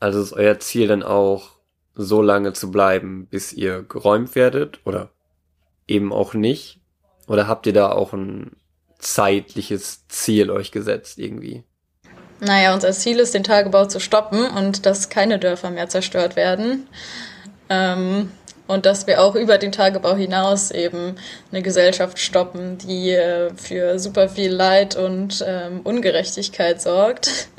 [0.00, 1.58] Also ist euer Ziel dann auch,
[2.00, 5.10] so lange zu bleiben, bis ihr geräumt werdet oder
[5.88, 6.80] eben auch nicht?
[7.26, 8.52] Oder habt ihr da auch ein
[8.98, 11.64] zeitliches Ziel euch gesetzt irgendwie?
[12.40, 16.86] Naja, unser Ziel ist, den Tagebau zu stoppen und dass keine Dörfer mehr zerstört werden.
[17.68, 18.30] Ähm,
[18.68, 21.16] und dass wir auch über den Tagebau hinaus eben
[21.50, 27.48] eine Gesellschaft stoppen, die äh, für super viel Leid und ähm, Ungerechtigkeit sorgt.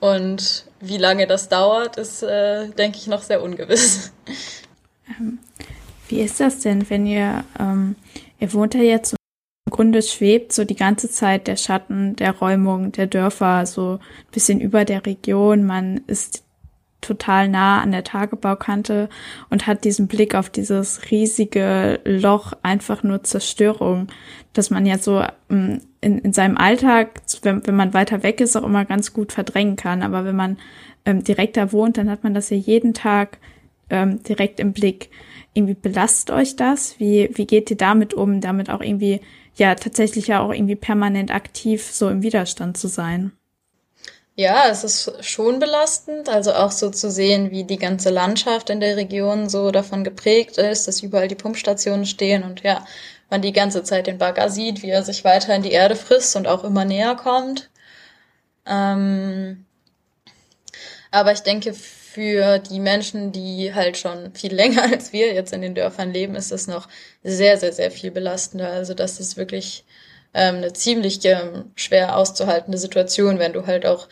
[0.00, 4.12] Und wie lange das dauert, ist, äh, denke ich, noch sehr ungewiss.
[5.08, 5.38] Ähm,
[6.08, 7.94] wie ist das denn, wenn ihr, ähm,
[8.40, 12.90] ihr wohnt ja jetzt im Grunde schwebt so die ganze Zeit der Schatten der Räumung
[12.90, 15.64] der Dörfer so ein bisschen über der Region.
[15.64, 16.42] Man ist
[17.02, 19.10] total nah an der Tagebaukante
[19.50, 24.06] und hat diesen Blick auf dieses riesige Loch, einfach nur Zerstörung,
[24.54, 28.56] dass man ja so ähm, in, in seinem Alltag, wenn, wenn man weiter weg ist,
[28.56, 30.02] auch immer ganz gut verdrängen kann.
[30.02, 30.56] Aber wenn man
[31.04, 33.38] ähm, direkt da wohnt, dann hat man das ja jeden Tag
[33.90, 35.10] ähm, direkt im Blick.
[35.54, 36.98] Irgendwie belastet euch das?
[36.98, 39.20] Wie, wie geht ihr damit um, damit auch irgendwie,
[39.54, 43.32] ja, tatsächlich ja auch irgendwie permanent aktiv so im Widerstand zu sein?
[44.34, 48.80] Ja, es ist schon belastend, also auch so zu sehen, wie die ganze Landschaft in
[48.80, 52.86] der Region so davon geprägt ist, dass überall die Pumpstationen stehen und ja,
[53.28, 56.34] man die ganze Zeit den Bagger sieht, wie er sich weiter in die Erde frisst
[56.36, 57.70] und auch immer näher kommt.
[58.66, 59.66] Ähm,
[61.10, 65.62] aber ich denke, für die Menschen, die halt schon viel länger als wir jetzt in
[65.62, 66.88] den Dörfern leben, ist das noch
[67.22, 68.70] sehr, sehr, sehr viel belastender.
[68.70, 69.84] Also das ist wirklich
[70.34, 74.08] ähm, eine ziemlich ähm, schwer auszuhaltende Situation, wenn du halt auch,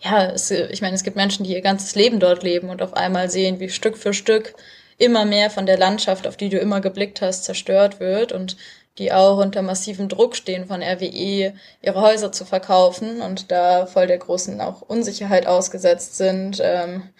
[0.00, 2.94] ja, es, ich meine, es gibt Menschen, die ihr ganzes Leben dort leben und auf
[2.94, 4.54] einmal sehen, wie Stück für Stück
[4.98, 8.56] immer mehr von der Landschaft, auf die du immer geblickt hast, zerstört wird und
[8.98, 11.52] die auch unter massivem Druck stehen von RWE,
[11.82, 17.10] ihre Häuser zu verkaufen und da voll der großen auch Unsicherheit ausgesetzt sind, ähm,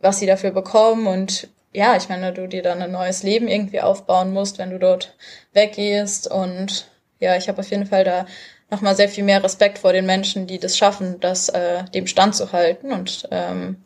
[0.00, 1.06] was sie dafür bekommen.
[1.06, 4.78] Und ja, ich meine, du dir dann ein neues Leben irgendwie aufbauen musst, wenn du
[4.78, 5.16] dort
[5.52, 6.89] weggehst und
[7.20, 8.26] ja, ich habe auf jeden Fall da
[8.70, 12.34] nochmal sehr viel mehr Respekt vor den Menschen, die das schaffen, das äh, dem Stand
[12.34, 13.76] zu halten und ähm,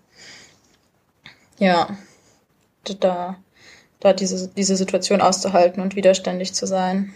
[1.59, 1.89] ja,
[3.01, 3.37] da,
[4.01, 7.13] da diese, diese Situation auszuhalten und widerständig zu sein.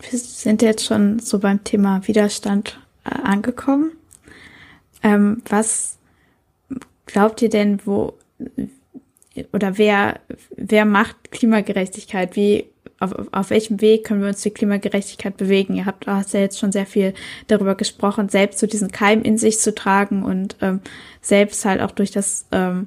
[0.00, 3.92] Wir sind jetzt schon so beim Thema Widerstand äh, angekommen.
[5.02, 5.98] Ähm, was
[7.06, 8.14] glaubt ihr denn, wo
[9.52, 10.20] oder wer,
[10.56, 12.34] wer macht Klimagerechtigkeit?
[12.36, 12.66] Wie
[13.00, 15.74] auf, auf welchem Weg können wir uns die Klimagerechtigkeit bewegen?
[15.74, 17.14] Ihr habt hast ja jetzt schon sehr viel
[17.48, 20.80] darüber gesprochen, selbst so diesen Keim in sich zu tragen und ähm,
[21.22, 22.86] selbst halt auch durch das, ähm,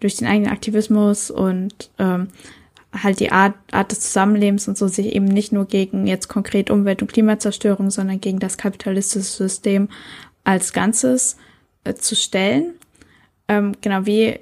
[0.00, 2.28] durch den eigenen Aktivismus und ähm,
[2.92, 6.70] halt die Art, Art des Zusammenlebens und so sich eben nicht nur gegen jetzt konkret
[6.70, 9.88] Umwelt- und Klimazerstörung, sondern gegen das kapitalistische System
[10.44, 11.36] als Ganzes
[11.84, 12.74] äh, zu stellen.
[13.48, 14.38] Ähm, genau, wie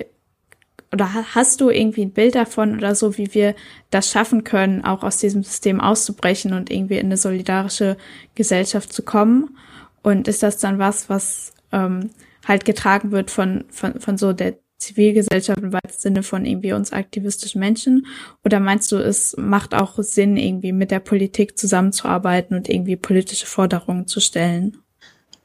[0.92, 3.54] oder hast du irgendwie ein Bild davon oder so, wie wir
[3.90, 7.96] das schaffen können, auch aus diesem System auszubrechen und irgendwie in eine solidarische
[8.34, 9.56] Gesellschaft zu kommen?
[10.02, 12.10] Und ist das dann was, was ähm,
[12.46, 16.92] halt getragen wird von, von, von so der Zivilgesellschaft im weitesten Sinne von irgendwie uns
[16.92, 18.06] aktivistischen Menschen?
[18.44, 23.46] Oder meinst du, es macht auch Sinn, irgendwie mit der Politik zusammenzuarbeiten und irgendwie politische
[23.46, 24.78] Forderungen zu stellen?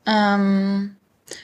[0.06, 0.96] Ähm,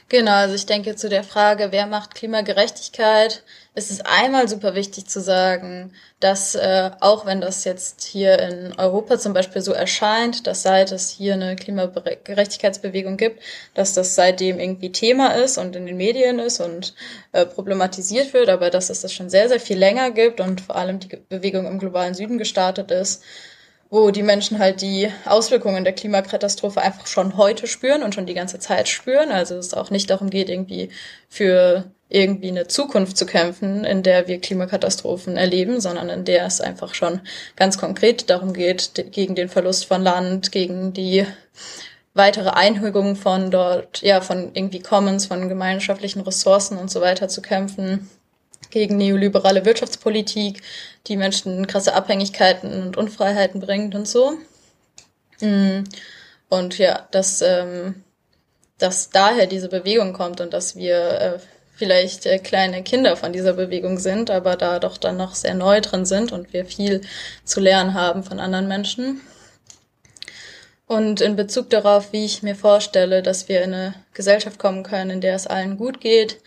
[0.09, 3.43] genau, also ich denke zu der Frage, wer macht Klimagerechtigkeit,
[3.77, 8.73] es ist einmal super wichtig zu sagen, dass äh, auch wenn das jetzt hier in
[8.79, 13.39] Europa zum Beispiel so erscheint, dass seit es hier eine Klimagerechtigkeitsbewegung gibt,
[13.75, 16.95] dass das seitdem irgendwie Thema ist und in den Medien ist und
[17.33, 20.75] äh, problematisiert wird, aber dass es das schon sehr, sehr viel länger gibt und vor
[20.75, 23.21] allem die Bewegung im globalen Süden gestartet ist,
[23.89, 28.33] wo die Menschen halt die Auswirkungen der Klimakatastrophe einfach schon heute spüren und schon die
[28.33, 29.31] ganze Zeit spüren.
[29.31, 30.89] Also es auch nicht darum geht, irgendwie
[31.29, 36.61] für irgendwie eine Zukunft zu kämpfen, in der wir Klimakatastrophen erleben, sondern in der es
[36.61, 37.21] einfach schon
[37.55, 41.25] ganz konkret darum geht, gegen den Verlust von Land, gegen die
[42.13, 47.41] weitere Einhügung von dort, ja, von irgendwie Commons, von gemeinschaftlichen Ressourcen und so weiter zu
[47.41, 48.09] kämpfen,
[48.69, 50.61] gegen neoliberale Wirtschaftspolitik,
[51.07, 54.33] die Menschen in krasse Abhängigkeiten und Unfreiheiten bringt und so.
[55.39, 55.83] Mm.
[56.49, 58.03] Und ja, dass, ähm,
[58.77, 61.39] dass daher diese Bewegung kommt und dass wir äh,
[61.75, 65.81] vielleicht äh, kleine Kinder von dieser Bewegung sind, aber da doch dann noch sehr neu
[65.81, 67.01] drin sind und wir viel
[67.43, 69.21] zu lernen haben von anderen Menschen.
[70.87, 75.11] Und in Bezug darauf, wie ich mir vorstelle, dass wir in eine Gesellschaft kommen können,
[75.11, 76.39] in der es allen gut geht,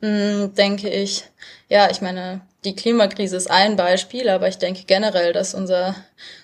[0.00, 1.24] mm, denke ich,
[1.68, 5.96] ja, ich meine, die Klimakrise ist ein Beispiel, aber ich denke generell, dass unser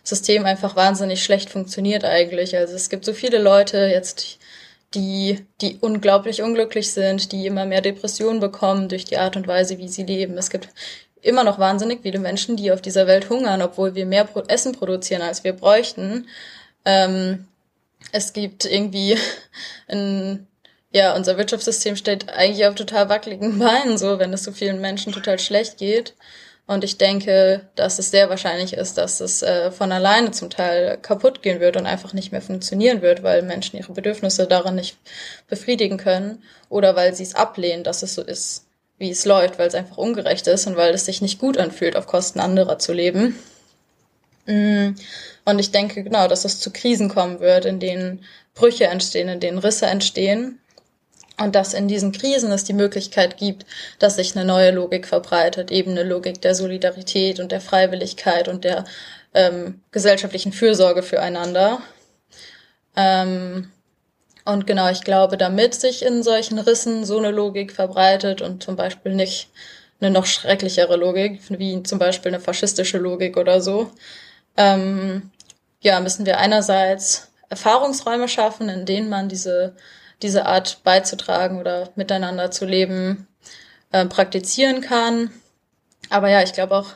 [0.02, 2.57] System einfach wahnsinnig schlecht funktioniert eigentlich.
[2.57, 4.38] Also es gibt so viele Leute jetzt
[4.94, 9.78] die, die unglaublich unglücklich sind, die immer mehr Depressionen bekommen durch die Art und Weise,
[9.78, 10.37] wie sie leben.
[10.38, 10.68] Es gibt
[11.20, 15.22] immer noch wahnsinnig viele Menschen, die auf dieser Welt hungern, obwohl wir mehr Essen produzieren,
[15.22, 16.26] als wir bräuchten.
[16.85, 17.46] Ähm,
[18.12, 19.16] es gibt irgendwie
[19.88, 20.46] ein,
[20.90, 25.12] ja, unser Wirtschaftssystem steht eigentlich auf total wackeligen Beinen, so, wenn es so vielen Menschen
[25.12, 26.14] total schlecht geht.
[26.66, 30.98] Und ich denke, dass es sehr wahrscheinlich ist, dass es äh, von alleine zum Teil
[30.98, 34.98] kaputt gehen wird und einfach nicht mehr funktionieren wird, weil Menschen ihre Bedürfnisse daran nicht
[35.48, 38.66] befriedigen können oder weil sie es ablehnen, dass es so ist,
[38.98, 41.96] wie es läuft, weil es einfach ungerecht ist und weil es sich nicht gut anfühlt,
[41.96, 43.38] auf Kosten anderer zu leben.
[44.44, 44.90] Mm.
[45.46, 49.40] Und ich denke genau, dass es zu Krisen kommen wird, in denen Brüche entstehen, in
[49.40, 50.61] denen Risse entstehen
[51.40, 53.64] und dass in diesen Krisen es die Möglichkeit gibt,
[53.98, 58.64] dass sich eine neue Logik verbreitet, eben eine Logik der Solidarität und der Freiwilligkeit und
[58.64, 58.85] der
[59.35, 61.81] ähm, gesellschaftlichen Fürsorge füreinander.
[62.96, 63.70] Ähm,
[64.44, 68.77] und genau, ich glaube, damit sich in solchen Rissen so eine Logik verbreitet und zum
[68.77, 69.51] Beispiel nicht
[70.01, 73.90] eine noch schrecklichere Logik, wie zum Beispiel eine faschistische Logik oder so,
[74.57, 75.31] ähm,
[75.81, 79.74] ja, müssen wir einerseits Erfahrungsräume schaffen, in denen man diese
[80.22, 83.28] diese Art beizutragen oder miteinander zu leben
[83.92, 85.31] äh, praktizieren kann.
[86.11, 86.88] Aber ja, ich glaube auch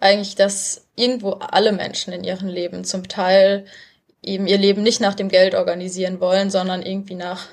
[0.00, 3.66] eigentlich, dass irgendwo alle Menschen in ihrem Leben zum Teil
[4.22, 7.46] eben ihr Leben nicht nach dem Geld organisieren wollen, sondern irgendwie nach,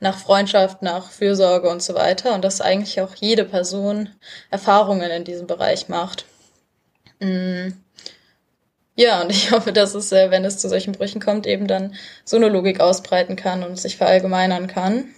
[0.00, 2.34] nach Freundschaft, nach Fürsorge und so weiter.
[2.34, 4.08] Und dass eigentlich auch jede Person
[4.50, 6.24] Erfahrungen in diesem Bereich macht.
[7.20, 7.72] Mm.
[8.96, 11.94] Ja, und ich hoffe, dass es, äh, wenn es zu solchen Brüchen kommt, eben dann
[12.24, 15.14] so eine Logik ausbreiten kann und sich verallgemeinern kann.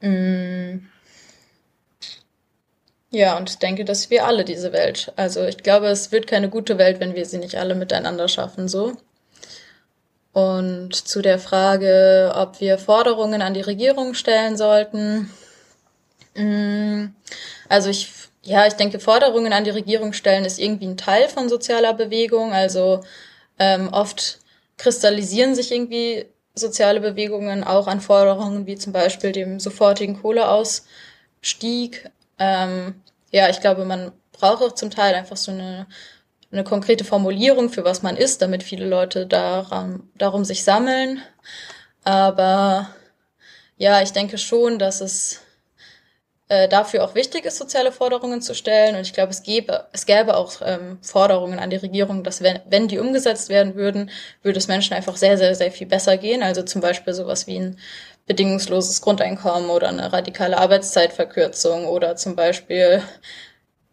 [0.00, 0.86] Mm.
[3.10, 6.50] Ja, und ich denke, dass wir alle diese Welt, also ich glaube, es wird keine
[6.50, 8.96] gute Welt, wenn wir sie nicht alle miteinander schaffen, so.
[10.32, 15.30] Und zu der Frage, ob wir Forderungen an die Regierung stellen sollten.
[16.34, 17.06] Mm,
[17.68, 18.10] also ich,
[18.48, 22.52] ja, ich denke, Forderungen an die Regierung stellen ist irgendwie ein Teil von sozialer Bewegung.
[22.52, 23.00] Also
[23.58, 24.38] ähm, oft
[24.78, 32.10] kristallisieren sich irgendwie soziale Bewegungen auch an Forderungen wie zum Beispiel dem sofortigen Kohleausstieg.
[32.38, 35.86] Ähm, ja, ich glaube, man braucht auch zum Teil einfach so eine
[36.50, 41.22] eine konkrete Formulierung für was man ist, damit viele Leute daran, darum sich sammeln.
[42.04, 42.88] Aber
[43.76, 45.42] ja, ich denke schon, dass es
[46.48, 48.96] äh, dafür auch wichtig ist, soziale Forderungen zu stellen.
[48.96, 52.60] Und ich glaube, es gäbe, es gäbe auch ähm, Forderungen an die Regierung, dass wenn,
[52.68, 54.10] wenn die umgesetzt werden würden,
[54.42, 56.42] würde es Menschen einfach sehr, sehr, sehr viel besser gehen.
[56.42, 57.78] Also zum Beispiel sowas wie ein
[58.26, 63.02] bedingungsloses Grundeinkommen oder eine radikale Arbeitszeitverkürzung oder zum Beispiel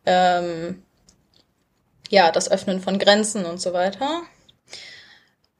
[0.06, 0.84] ähm,
[2.10, 4.22] ja, das Öffnen von Grenzen und so weiter.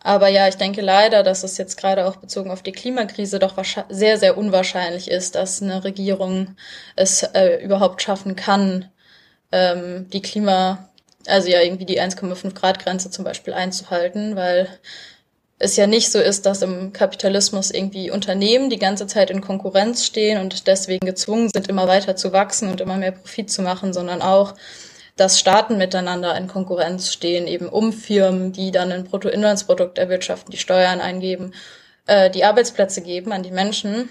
[0.06, 3.56] Aber ja, ich denke leider, dass es jetzt gerade auch bezogen auf die Klimakrise doch
[3.90, 6.56] sehr, sehr unwahrscheinlich ist, dass eine Regierung
[6.96, 8.92] es äh, überhaupt schaffen kann,
[9.52, 10.90] ähm, die Klima,
[11.26, 14.70] also ja irgendwie die 1,5 Grad Grenze zum Beispiel einzuhalten, weil
[15.58, 20.06] es ja nicht so ist, dass im Kapitalismus irgendwie Unternehmen die ganze Zeit in Konkurrenz
[20.06, 23.92] stehen und deswegen gezwungen sind, immer weiter zu wachsen und immer mehr Profit zu machen,
[23.92, 24.54] sondern auch,
[25.16, 30.58] dass Staaten miteinander in Konkurrenz stehen, eben um Firmen, die dann ein Bruttoinlandsprodukt erwirtschaften, die
[30.58, 31.54] Steuern eingeben,
[32.08, 34.10] äh, die Arbeitsplätze geben an die Menschen.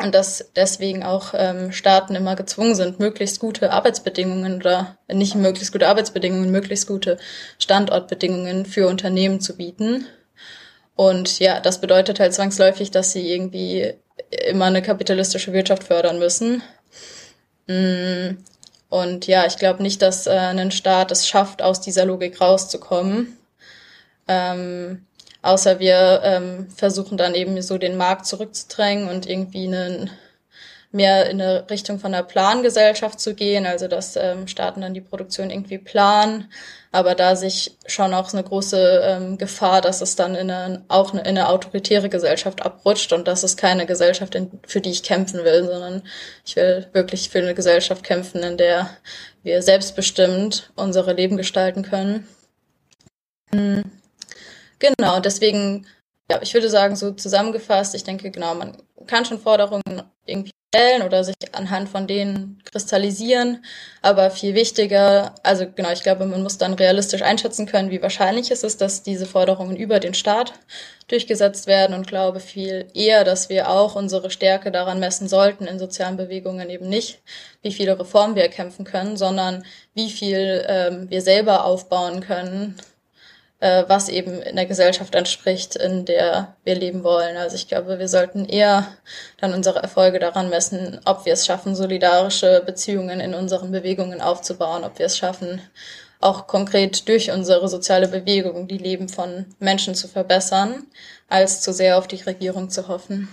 [0.00, 5.72] Und dass deswegen auch ähm, Staaten immer gezwungen sind, möglichst gute Arbeitsbedingungen oder nicht möglichst
[5.72, 7.18] gute Arbeitsbedingungen, möglichst gute
[7.58, 10.06] Standortbedingungen für Unternehmen zu bieten.
[10.94, 13.94] Und ja, das bedeutet halt zwangsläufig, dass sie irgendwie
[14.48, 16.62] immer eine kapitalistische Wirtschaft fördern müssen.
[18.88, 23.36] Und ja, ich glaube nicht, dass äh, ein Staat es schafft, aus dieser Logik rauszukommen.
[24.26, 25.06] Ähm,
[25.42, 30.10] außer wir ähm, versuchen dann eben so den Markt zurückzudrängen und irgendwie einen
[30.90, 35.02] mehr in eine Richtung von der Plangesellschaft zu gehen, also dass ähm, Staaten dann die
[35.02, 36.50] Produktion irgendwie planen,
[36.92, 41.12] aber da sich schon auch eine große ähm, Gefahr, dass es dann in eine, auch
[41.12, 45.02] eine, in eine autoritäre Gesellschaft abrutscht und das ist keine Gesellschaft, in, für die ich
[45.02, 46.02] kämpfen will, sondern
[46.46, 48.88] ich will wirklich für eine Gesellschaft kämpfen, in der
[49.42, 52.26] wir selbstbestimmt unsere Leben gestalten können.
[53.52, 53.84] Hm.
[54.78, 55.86] Genau, deswegen,
[56.30, 61.02] ja, ich würde sagen, so zusammengefasst, ich denke, genau, man kann schon Forderungen irgendwie stellen
[61.02, 63.64] oder sich anhand von denen kristallisieren.
[64.02, 68.50] Aber viel wichtiger, also genau, ich glaube, man muss dann realistisch einschätzen können, wie wahrscheinlich
[68.50, 70.52] es ist, dass diese Forderungen über den Staat
[71.08, 75.78] durchgesetzt werden und glaube viel eher, dass wir auch unsere Stärke daran messen sollten in
[75.78, 77.22] sozialen Bewegungen eben nicht,
[77.62, 79.64] wie viele Reformen wir erkämpfen können, sondern
[79.94, 82.76] wie viel ähm, wir selber aufbauen können,
[83.60, 87.36] äh, was eben in der Gesellschaft entspricht, in der wir leben wollen.
[87.36, 88.86] Also ich glaube, wir sollten eher
[89.40, 94.84] dann unsere Erfolge daran messen, ob wir es schaffen, solidarische Beziehungen in unseren Bewegungen aufzubauen,
[94.84, 95.60] ob wir es schaffen,
[96.20, 100.86] auch konkret durch unsere soziale Bewegung die Leben von Menschen zu verbessern,
[101.28, 103.28] als zu sehr auf die Regierung zu hoffen.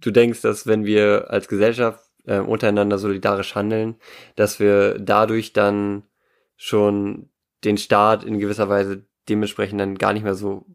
[0.00, 3.96] Du denkst, dass wenn wir als Gesellschaft äh, untereinander solidarisch handeln,
[4.36, 6.02] dass wir dadurch dann
[6.56, 7.30] schon
[7.64, 10.66] den Staat in gewisser Weise dementsprechend dann gar nicht mehr so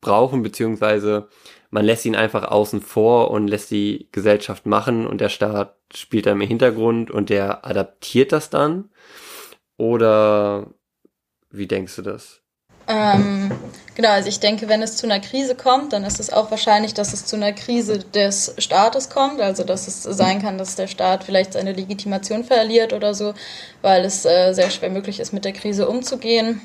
[0.00, 1.28] brauchen, beziehungsweise
[1.70, 6.26] man lässt ihn einfach außen vor und lässt die Gesellschaft machen und der Staat spielt
[6.26, 8.90] dann im Hintergrund und der adaptiert das dann?
[9.76, 10.68] Oder
[11.50, 12.42] wie denkst du das?
[12.86, 13.50] Ähm,
[13.94, 16.92] genau, also ich denke, wenn es zu einer Krise kommt, dann ist es auch wahrscheinlich,
[16.92, 19.40] dass es zu einer Krise des Staates kommt.
[19.40, 23.32] Also dass es sein kann, dass der Staat vielleicht seine Legitimation verliert oder so,
[23.80, 26.60] weil es äh, sehr schwer möglich ist, mit der Krise umzugehen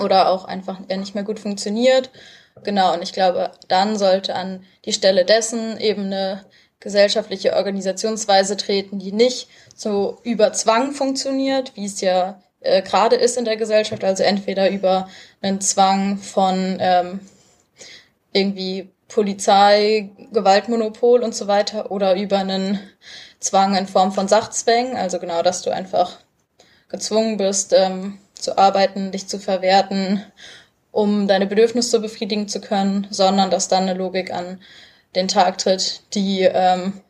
[0.00, 2.10] oder auch einfach nicht mehr gut funktioniert.
[2.62, 6.44] Genau, und ich glaube, dann sollte an die Stelle dessen eben eine
[6.78, 13.36] gesellschaftliche Organisationsweise treten, die nicht so über Zwang funktioniert, wie es ja äh, gerade ist
[13.36, 15.08] in der Gesellschaft, also entweder über
[15.42, 17.20] einen Zwang von ähm,
[18.32, 22.78] irgendwie Polizei, Gewaltmonopol und so weiter oder über einen
[23.40, 26.18] Zwang in Form von Sachzwängen, also genau, dass du einfach
[26.88, 30.24] gezwungen bist, ähm, zu arbeiten, dich zu verwerten,
[30.92, 34.60] um deine Bedürfnisse befriedigen zu können, sondern dass dann eine Logik an
[35.14, 37.00] den Tag tritt, die ähm,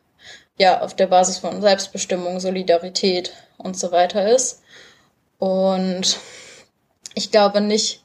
[0.57, 4.61] ja auf der Basis von Selbstbestimmung, Solidarität und so weiter ist.
[5.39, 6.19] Und
[7.15, 8.03] ich glaube nicht,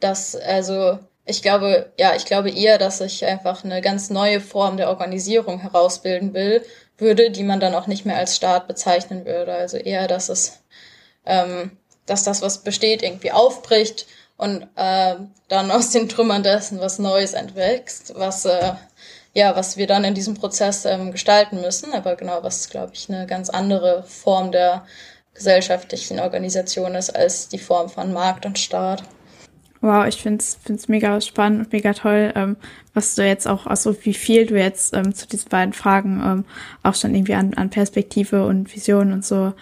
[0.00, 4.76] dass, also ich glaube, ja, ich glaube eher, dass ich einfach eine ganz neue Form
[4.76, 6.64] der Organisierung herausbilden will,
[6.98, 9.54] würde, die man dann auch nicht mehr als Staat bezeichnen würde.
[9.54, 10.62] Also eher, dass es,
[11.26, 11.76] ähm,
[12.12, 14.06] dass das, was besteht, irgendwie aufbricht
[14.36, 15.14] und äh,
[15.48, 18.72] dann aus den Trümmern dessen was Neues entwächst, was äh,
[19.34, 23.08] ja, was wir dann in diesem Prozess ähm, gestalten müssen, aber genau, was, glaube ich,
[23.08, 24.84] eine ganz andere Form der
[25.34, 29.02] gesellschaftlichen Organisation ist als die Form von Markt und Staat.
[29.80, 32.56] Wow, ich finde es mega spannend und mega toll, ähm,
[32.94, 36.44] was du jetzt auch, also wie viel du jetzt ähm, zu diesen beiden Fragen ähm,
[36.82, 39.54] auch schon irgendwie an, an Perspektive und Vision und so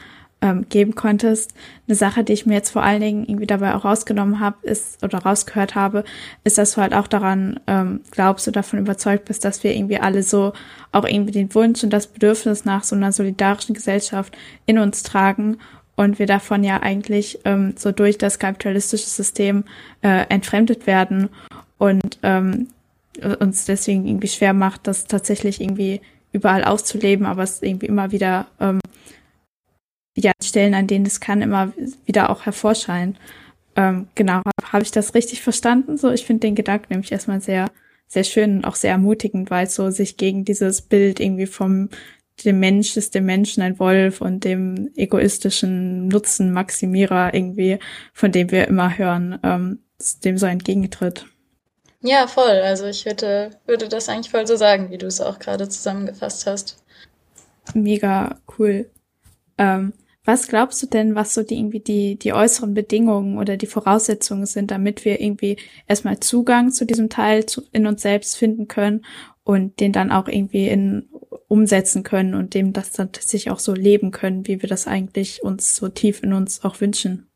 [0.42, 1.52] ähm, geben konntest.
[1.86, 5.02] Eine Sache, die ich mir jetzt vor allen Dingen irgendwie dabei auch rausgenommen habe, ist
[5.04, 6.04] oder rausgehört habe,
[6.44, 9.98] ist, dass du halt auch daran ähm, glaubst und davon überzeugt bist, dass wir irgendwie
[9.98, 10.52] alle so
[10.92, 14.36] auch irgendwie den Wunsch und das Bedürfnis nach so einer solidarischen Gesellschaft
[14.66, 15.58] in uns tragen
[15.96, 19.64] und wir davon ja eigentlich ähm, so durch das kapitalistische System
[20.02, 21.28] äh, entfremdet werden
[21.76, 22.68] und ähm,
[23.40, 26.00] uns deswegen irgendwie schwer macht, das tatsächlich irgendwie
[26.32, 28.80] überall auszuleben, aber es irgendwie immer wieder ähm,
[30.16, 31.72] ja, Stellen, an denen es kann, immer
[32.04, 33.16] wieder auch hervorscheinen.
[33.76, 35.96] Ähm, genau, habe hab ich das richtig verstanden?
[35.96, 37.70] So, ich finde den Gedanken nämlich erstmal sehr,
[38.08, 41.88] sehr schön und auch sehr ermutigend, weil es so sich gegen dieses Bild irgendwie vom
[42.44, 47.78] dem Mensch ist dem Menschen ein Wolf und dem egoistischen Nutzenmaximierer irgendwie,
[48.12, 49.80] von dem wir immer hören, ähm,
[50.24, 51.26] dem so entgegentritt.
[52.02, 52.60] Ja, voll.
[52.62, 56.46] Also ich würde, würde das eigentlich voll so sagen, wie du es auch gerade zusammengefasst
[56.46, 56.82] hast.
[57.74, 58.90] Mega cool.
[59.58, 59.92] Ähm,
[60.30, 64.46] was glaubst du denn, was so die irgendwie die, die äußeren Bedingungen oder die Voraussetzungen
[64.46, 65.56] sind, damit wir irgendwie
[65.88, 69.04] erstmal Zugang zu diesem Teil zu, in uns selbst finden können
[69.42, 71.08] und den dann auch irgendwie in,
[71.48, 75.42] umsetzen können und dem das dann sich auch so leben können, wie wir das eigentlich
[75.42, 77.28] uns so tief in uns auch wünschen?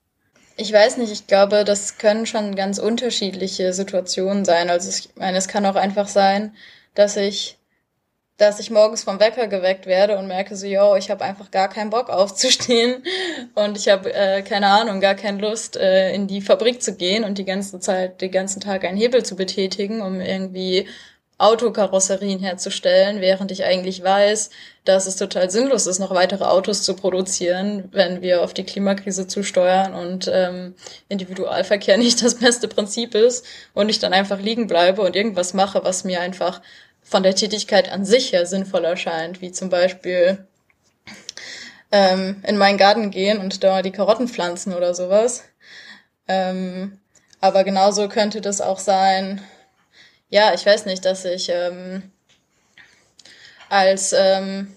[0.57, 4.71] Ich weiß nicht, ich glaube, das können schon ganz unterschiedliche Situationen sein.
[4.71, 6.55] Also ich meine, es kann auch einfach sein,
[6.95, 7.59] dass ich
[8.37, 11.69] dass ich morgens vom Wecker geweckt werde und merke so, yo, ich habe einfach gar
[11.69, 13.05] keinen Bock aufzustehen
[13.55, 17.25] und ich habe äh, keine Ahnung, gar keine Lust äh, in die Fabrik zu gehen
[17.25, 20.89] und die ganze Zeit, den ganzen Tag einen Hebel zu betätigen, um irgendwie
[21.37, 24.51] Autokarosserien herzustellen, während ich eigentlich weiß,
[24.85, 29.27] dass es total sinnlos ist, noch weitere Autos zu produzieren, wenn wir auf die Klimakrise
[29.27, 30.75] zusteuern und ähm,
[31.09, 35.83] Individualverkehr nicht das beste Prinzip ist und ich dann einfach liegen bleibe und irgendwas mache,
[35.83, 36.63] was mir einfach
[37.05, 40.47] von der Tätigkeit an sich her sinnvoll erscheint, wie zum Beispiel
[41.93, 45.45] ähm, in meinen Garten gehen und da die Karotten pflanzen oder sowas.
[46.27, 46.99] Ähm,
[47.41, 49.43] aber genauso könnte das auch sein,
[50.31, 52.11] ja, ich weiß nicht, dass ich ähm,
[53.69, 54.75] als ähm,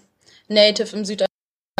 [0.48, 1.28] Native im Südamerika,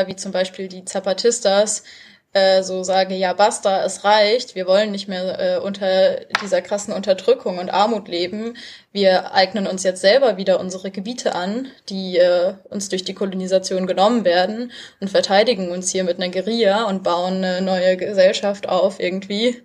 [0.06, 1.84] wie zum Beispiel die Zapatistas,
[2.32, 6.92] äh, so sage, ja basta, es reicht, wir wollen nicht mehr äh, unter dieser krassen
[6.92, 8.56] Unterdrückung und Armut leben.
[8.92, 13.86] Wir eignen uns jetzt selber wieder unsere Gebiete an, die äh, uns durch die Kolonisation
[13.86, 19.00] genommen werden und verteidigen uns hier mit einer Guerilla und bauen eine neue Gesellschaft auf
[19.00, 19.62] irgendwie.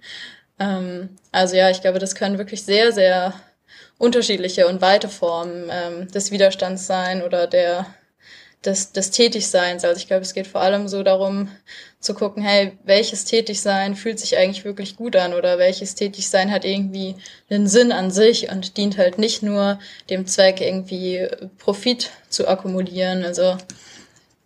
[0.59, 3.33] Ähm, also ja, ich glaube, das können wirklich sehr, sehr
[3.97, 7.87] unterschiedliche und weite Formen ähm, des Widerstands sein oder der
[8.65, 9.83] des, des Tätigseins.
[9.83, 11.49] Also ich glaube, es geht vor allem so darum
[11.99, 16.65] zu gucken, hey, welches Tätigsein fühlt sich eigentlich wirklich gut an oder welches Tätigsein hat
[16.65, 17.15] irgendwie
[17.49, 23.23] einen Sinn an sich und dient halt nicht nur dem Zweck, irgendwie Profit zu akkumulieren.
[23.23, 23.57] Also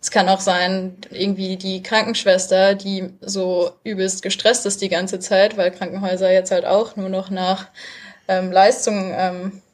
[0.00, 5.56] es kann auch sein, irgendwie die Krankenschwester, die so übelst gestresst ist die ganze Zeit,
[5.56, 7.68] weil Krankenhäuser jetzt halt auch nur noch nach
[8.28, 9.67] ähm, Leistung ähm, äh,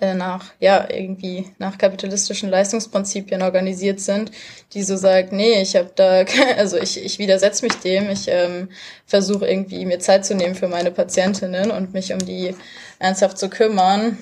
[0.00, 4.32] nach, ja, irgendwie nach kapitalistischen Leistungsprinzipien organisiert sind,
[4.72, 6.24] die so sagt, nee, ich habe da,
[6.56, 8.68] also ich, ich widersetze mich dem, ich ähm,
[9.06, 12.56] versuche irgendwie mir Zeit zu nehmen für meine Patientinnen und mich um die
[12.98, 14.18] ernsthaft zu kümmern,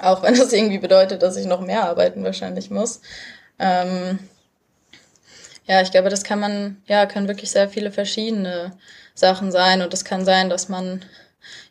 [0.00, 3.00] auch wenn das irgendwie bedeutet, dass ich noch mehr arbeiten wahrscheinlich muss.
[3.58, 4.18] Ähm,
[5.66, 8.72] ja, ich glaube, das kann man, ja, können wirklich sehr viele verschiedene
[9.14, 11.04] Sachen sein und es kann sein, dass man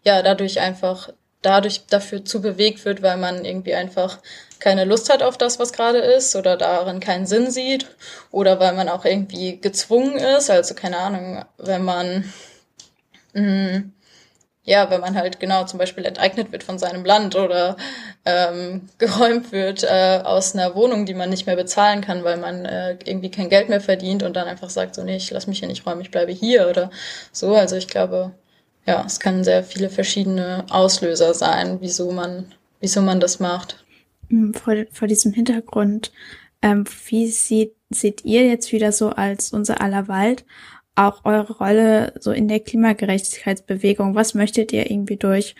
[0.03, 1.09] ja dadurch einfach
[1.45, 4.19] dadurch dafür zu bewegt wird, weil man irgendwie einfach
[4.59, 7.87] keine Lust hat auf das, was gerade ist oder darin keinen Sinn sieht
[8.31, 12.31] oder weil man auch irgendwie gezwungen ist, also keine Ahnung, wenn man
[13.33, 13.91] mh, mm,
[14.65, 17.77] ja, wenn man halt genau zum Beispiel enteignet wird von seinem Land oder
[18.25, 22.65] ähm, geräumt wird äh, aus einer Wohnung, die man nicht mehr bezahlen kann, weil man
[22.65, 25.59] äh, irgendwie kein Geld mehr verdient und dann einfach sagt, so nee, ich lass mich
[25.59, 26.89] hier nicht räumen, ich bleibe hier oder
[27.31, 27.55] so.
[27.55, 28.31] Also ich glaube,
[28.85, 32.45] ja, es kann sehr viele verschiedene Auslöser sein, wieso man,
[32.79, 33.83] wieso man das macht.
[34.29, 36.11] Hm, vor, vor diesem Hintergrund,
[36.61, 40.45] ähm, wie sieht, seht ihr jetzt wieder so als unser aller Wald
[40.95, 44.15] auch eure Rolle so in der Klimagerechtigkeitsbewegung?
[44.15, 45.55] Was möchtet ihr irgendwie durch,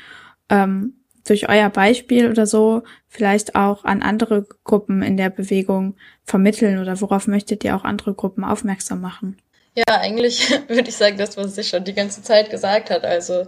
[0.50, 0.94] ähm,
[1.28, 7.02] durch euer Beispiel oder so vielleicht auch an andere Gruppen in der Bewegung vermitteln oder
[7.02, 9.38] worauf möchtet ihr auch andere Gruppen aufmerksam machen?
[9.76, 13.04] Ja, eigentlich würde ich sagen, das, was sich schon die ganze Zeit gesagt hat.
[13.04, 13.46] Also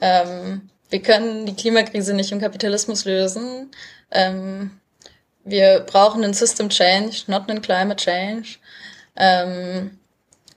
[0.00, 3.70] ähm, wir können die Klimakrise nicht im Kapitalismus lösen.
[4.10, 4.80] Ähm,
[5.44, 8.58] wir brauchen einen System Change, not einen Climate Change.
[9.16, 9.98] Ähm,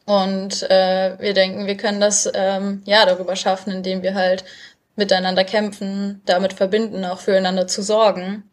[0.06, 4.44] und äh, wir denken, wir können das ähm, ja darüber schaffen, indem wir halt
[4.96, 8.44] miteinander kämpfen, damit verbinden, auch füreinander zu sorgen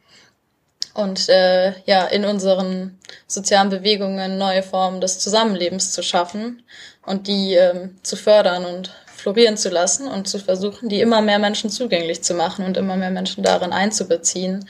[0.94, 6.62] und äh, ja in unseren sozialen Bewegungen neue Formen des Zusammenlebens zu schaffen
[7.04, 11.38] und die ähm, zu fördern und florieren zu lassen und zu versuchen, die immer mehr
[11.38, 14.64] Menschen zugänglich zu machen und immer mehr Menschen darin einzubeziehen,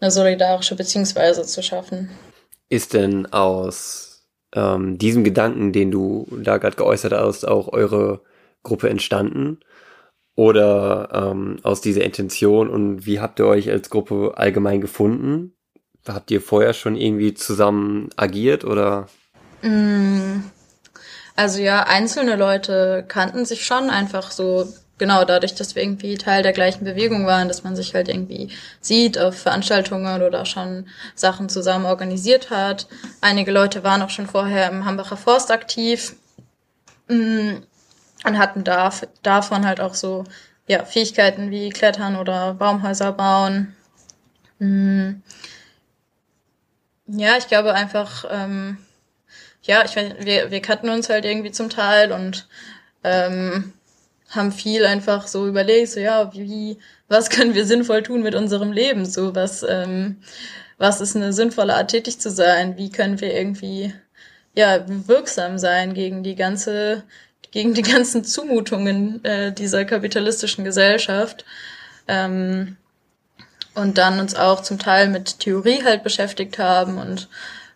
[0.00, 2.10] eine solidarische Beziehungsweise zu schaffen.
[2.68, 8.20] Ist denn aus ähm, diesem Gedanken, den du da gerade geäußert hast, auch eure
[8.62, 9.60] Gruppe entstanden?
[10.36, 15.54] Oder ähm, aus dieser Intention und wie habt ihr euch als Gruppe allgemein gefunden?
[16.06, 19.08] Habt ihr vorher schon irgendwie zusammen agiert oder?
[19.62, 20.42] Mm,
[21.36, 26.42] also ja, einzelne Leute kannten sich schon einfach so genau dadurch, dass wir irgendwie Teil
[26.42, 28.50] der gleichen Bewegung waren, dass man sich halt irgendwie
[28.80, 32.86] sieht auf Veranstaltungen oder schon Sachen zusammen organisiert hat.
[33.20, 36.14] Einige Leute waren auch schon vorher im Hambacher Forst aktiv
[37.08, 37.56] mm,
[38.24, 38.90] und hatten da,
[39.22, 40.24] davon halt auch so
[40.66, 43.74] ja, Fähigkeiten wie Klettern oder Baumhäuser bauen.
[47.06, 48.78] Ja, ich glaube einfach, ähm,
[49.62, 52.48] ja, ich weiß, wir, wir kannten uns halt irgendwie zum Teil und
[53.02, 53.72] ähm,
[54.30, 56.78] haben viel einfach so überlegt, so ja, wie,
[57.08, 59.04] was können wir sinnvoll tun mit unserem Leben?
[59.06, 60.18] So, was, ähm,
[60.78, 62.76] was ist eine sinnvolle Art, tätig zu sein?
[62.78, 63.94] Wie können wir irgendwie
[64.56, 67.04] ja wirksam sein gegen die ganze,
[67.50, 71.44] gegen die ganzen Zumutungen äh, dieser kapitalistischen Gesellschaft?
[72.08, 72.76] Ähm,
[73.74, 77.28] und dann uns auch zum Teil mit Theorie halt beschäftigt haben und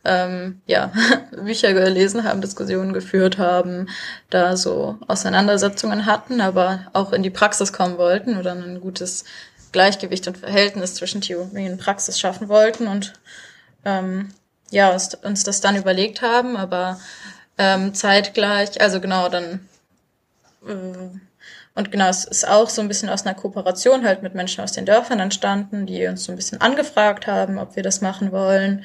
[0.05, 0.93] ähm, ja,
[1.33, 3.89] Bücher gelesen haben, Diskussionen geführt haben,
[4.31, 9.25] da so Auseinandersetzungen hatten, aber auch in die Praxis kommen wollten oder ein gutes
[9.73, 13.13] Gleichgewicht und Verhältnis zwischen Theorie und Praxis schaffen wollten und
[13.85, 14.29] ähm,
[14.71, 17.01] ja, uns, das dann überlegt haben, aber
[17.57, 19.67] ähm, zeitgleich, also genau, dann
[20.67, 21.19] äh,
[21.79, 24.73] und genau, es ist auch so ein bisschen aus einer Kooperation halt mit Menschen aus
[24.73, 28.85] den Dörfern entstanden, die uns so ein bisschen angefragt haben, ob wir das machen wollen.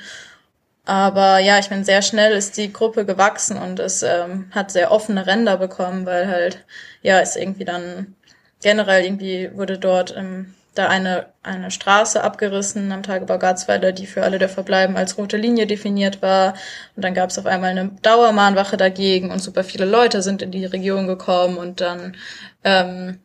[0.85, 4.91] Aber ja, ich meine, sehr schnell ist die Gruppe gewachsen und es ähm, hat sehr
[4.91, 6.65] offene Ränder bekommen, weil halt,
[7.01, 8.15] ja, es irgendwie dann
[8.61, 14.23] generell irgendwie wurde dort ähm, da eine, eine Straße abgerissen am Tagebau Garzweiler, die für
[14.23, 16.53] alle der Verbleiben als rote Linie definiert war.
[16.95, 20.51] Und dann gab es auf einmal eine Dauermahnwache dagegen und super viele Leute sind in
[20.51, 22.15] die Region gekommen und dann
[22.63, 23.19] ähm,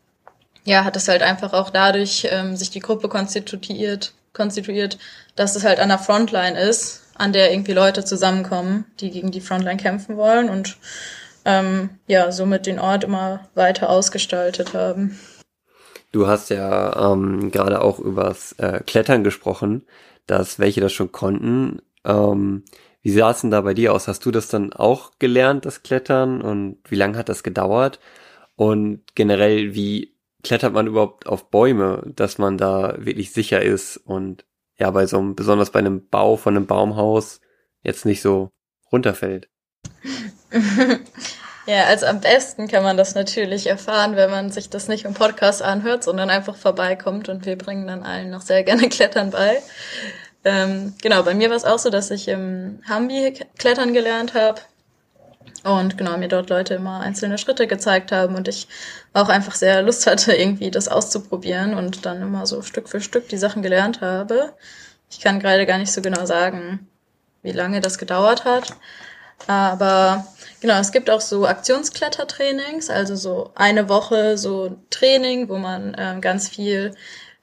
[0.65, 4.99] ja, hat es halt einfach auch dadurch ähm, sich die Gruppe konstituiert, konstituiert,
[5.37, 9.41] dass es halt an der Frontline ist an der irgendwie Leute zusammenkommen, die gegen die
[9.41, 10.79] Frontline kämpfen wollen und
[11.45, 15.19] ähm, ja, somit den Ort immer weiter ausgestaltet haben.
[16.13, 19.87] Du hast ja ähm, gerade auch übers äh, Klettern gesprochen,
[20.27, 21.83] dass welche das schon konnten.
[22.05, 22.65] Ähm,
[23.03, 24.09] wie sah es denn da bei dir aus?
[24.09, 26.41] Hast du das dann auch gelernt, das Klettern?
[26.41, 28.01] Und wie lange hat das gedauert?
[28.57, 34.45] Und generell, wie klettert man überhaupt auf Bäume, dass man da wirklich sicher ist und
[34.79, 37.41] ja bei so einem, besonders bei einem Bau von einem Baumhaus
[37.83, 38.51] jetzt nicht so
[38.91, 39.49] runterfällt.
[41.69, 45.13] Ja, also am besten kann man das natürlich erfahren, wenn man sich das nicht im
[45.13, 49.61] Podcast anhört, sondern einfach vorbeikommt und wir bringen dann allen noch sehr gerne Klettern bei.
[50.45, 54.63] Ähm, genau, bei mir war es auch so, dass ich im Hambi Klettern gelernt habe
[55.63, 58.67] und genau, mir dort Leute immer einzelne Schritte gezeigt haben und ich
[59.13, 63.29] auch einfach sehr Lust hatte, irgendwie das auszuprobieren und dann immer so Stück für Stück
[63.29, 64.55] die Sachen gelernt habe.
[65.11, 66.89] Ich kann gerade gar nicht so genau sagen,
[67.43, 68.75] wie lange das gedauert hat.
[69.47, 70.27] Aber
[70.61, 76.19] genau, es gibt auch so Aktionsklettertrainings, also so eine Woche so Training, wo man äh,
[76.21, 76.95] ganz viel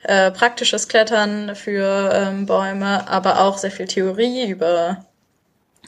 [0.03, 5.05] äh, praktisches Klettern für ähm, Bäume, aber auch sehr viel Theorie über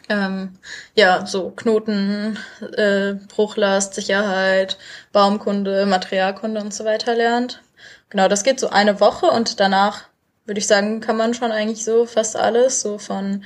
[0.10, 0.58] ähm,
[0.96, 2.38] ja, so Knoten,
[2.76, 4.78] äh, Bruchlast, Sicherheit,
[5.12, 7.62] Baumkunde, Materialkunde und so weiter lernt.
[8.10, 10.04] Genau, das geht so eine Woche und danach
[10.46, 13.44] würde ich sagen, kann man schon eigentlich so fast alles, so von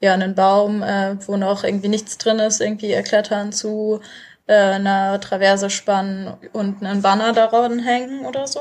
[0.00, 4.00] ja, einen Baum, äh, wo noch irgendwie nichts drin ist, irgendwie erklettern zu
[4.46, 8.60] äh, einer Traverse spannen und einen Banner daran hängen oder so.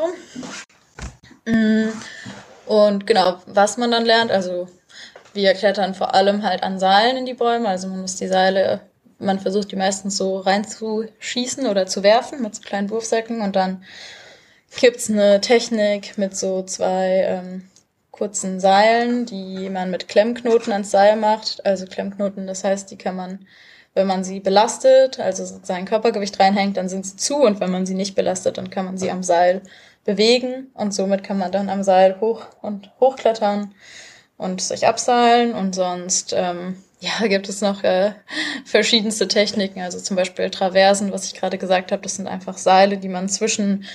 [1.45, 1.89] Mm,
[2.65, 4.67] und genau, was man dann lernt, also
[5.33, 8.81] wir klettern vor allem halt an Seilen in die Bäume, also man muss die Seile,
[9.17, 13.83] man versucht die meistens so reinzuschießen oder zu werfen mit so kleinen Wurfsäcken und dann
[14.79, 17.69] gibt's eine Technik mit so zwei ähm,
[18.19, 21.65] kurzen Seilen, die man mit Klemmknoten ans Seil macht.
[21.65, 23.47] Also Klemmknoten, das heißt, die kann man,
[23.93, 27.37] wenn man sie belastet, also sein Körpergewicht reinhängt, dann sind sie zu.
[27.37, 29.61] Und wenn man sie nicht belastet, dann kann man sie am Seil
[30.03, 30.67] bewegen.
[30.73, 33.73] Und somit kann man dann am Seil hoch und hochklettern
[34.37, 35.53] und sich abseilen.
[35.53, 38.11] Und sonst ähm, ja gibt es noch äh,
[38.65, 42.97] verschiedenste Techniken, also zum Beispiel Traversen, was ich gerade gesagt habe, das sind einfach Seile,
[42.97, 43.85] die man zwischen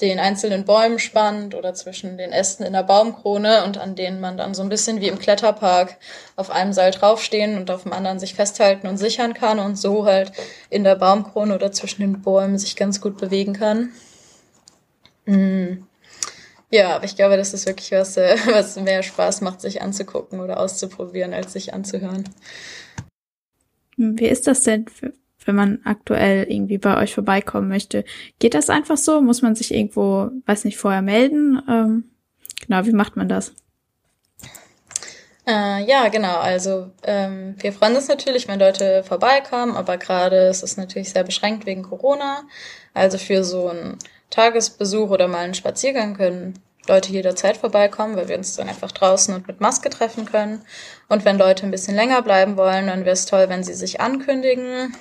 [0.00, 4.36] den einzelnen Bäumen spannt oder zwischen den Ästen in der Baumkrone und an denen man
[4.36, 5.96] dann so ein bisschen wie im Kletterpark
[6.36, 10.06] auf einem Seil draufstehen und auf dem anderen sich festhalten und sichern kann und so
[10.06, 10.32] halt
[10.70, 13.90] in der Baumkrone oder zwischen den Bäumen sich ganz gut bewegen kann.
[15.26, 15.84] Mm.
[16.72, 20.40] Ja, aber ich glaube, das ist wirklich was, äh, was mehr Spaß macht, sich anzugucken
[20.40, 22.24] oder auszuprobieren, als sich anzuhören.
[23.96, 24.86] Wie ist das denn
[25.44, 28.04] wenn man aktuell irgendwie bei euch vorbeikommen möchte.
[28.38, 29.20] Geht das einfach so?
[29.20, 31.60] Muss man sich irgendwo, weiß nicht, vorher melden?
[31.68, 32.04] Ähm,
[32.66, 33.54] genau, wie macht man das?
[35.46, 36.38] Äh, ja, genau.
[36.38, 41.24] Also ähm, wir freuen uns natürlich, wenn Leute vorbeikommen, aber gerade ist es natürlich sehr
[41.24, 42.42] beschränkt wegen Corona.
[42.94, 43.98] Also für so einen
[44.30, 46.54] Tagesbesuch oder mal einen Spaziergang können
[46.86, 50.62] Leute jederzeit vorbeikommen, weil wir uns dann einfach draußen und mit Maske treffen können.
[51.08, 54.00] Und wenn Leute ein bisschen länger bleiben wollen, dann wäre es toll, wenn sie sich
[54.00, 54.94] ankündigen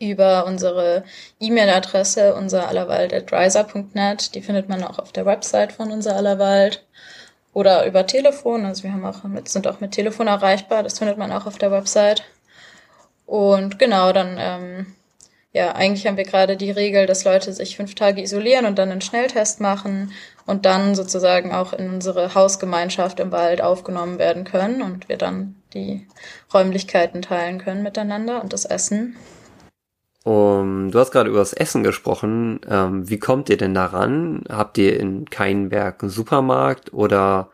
[0.00, 1.04] über unsere
[1.38, 4.34] E-Mail-Adresse unserallerwald.riser.net.
[4.34, 6.84] Die findet man auch auf der Website von Unser Allerwald
[7.52, 8.64] oder über Telefon.
[8.64, 10.82] Also wir haben auch sind auch mit Telefon erreichbar.
[10.82, 12.24] Das findet man auch auf der Website.
[13.26, 14.86] Und genau, dann, ähm,
[15.52, 18.90] ja, eigentlich haben wir gerade die Regel, dass Leute sich fünf Tage isolieren und dann
[18.90, 20.12] einen Schnelltest machen
[20.46, 25.56] und dann sozusagen auch in unsere Hausgemeinschaft im Wald aufgenommen werden können und wir dann
[25.74, 26.06] die
[26.54, 29.16] Räumlichkeiten teilen können miteinander und das Essen.
[30.22, 32.60] Um, du hast gerade über das Essen gesprochen.
[32.68, 34.44] Ähm, wie kommt ihr denn daran?
[34.50, 37.50] Habt ihr in Keinberg einen Supermarkt oder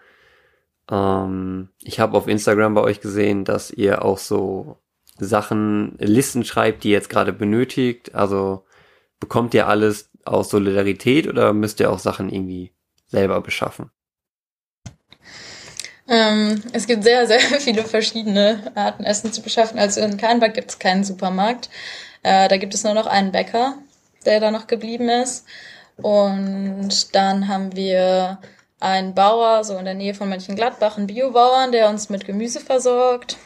[0.91, 4.79] ähm, ich habe auf Instagram bei euch gesehen, dass ihr auch so
[5.19, 8.15] Sachen, Listen schreibt, die ihr jetzt gerade benötigt.
[8.15, 8.65] Also
[9.21, 12.73] bekommt ihr alles aus Solidarität oder müsst ihr auch Sachen irgendwie
[13.07, 13.91] selber beschaffen?
[16.09, 19.79] Ähm, es gibt sehr, sehr viele verschiedene Arten, Essen zu beschaffen.
[19.79, 21.71] Also in Keinberg gibt es keinen Supermarkt.
[22.27, 23.75] Äh, da gibt es nur noch einen Bäcker,
[24.25, 25.47] der da noch geblieben ist.
[25.97, 28.39] Und dann haben wir
[28.81, 33.37] einen Bauer, so in der Nähe von Mönchengladbach, einen Biobauern, der uns mit Gemüse versorgt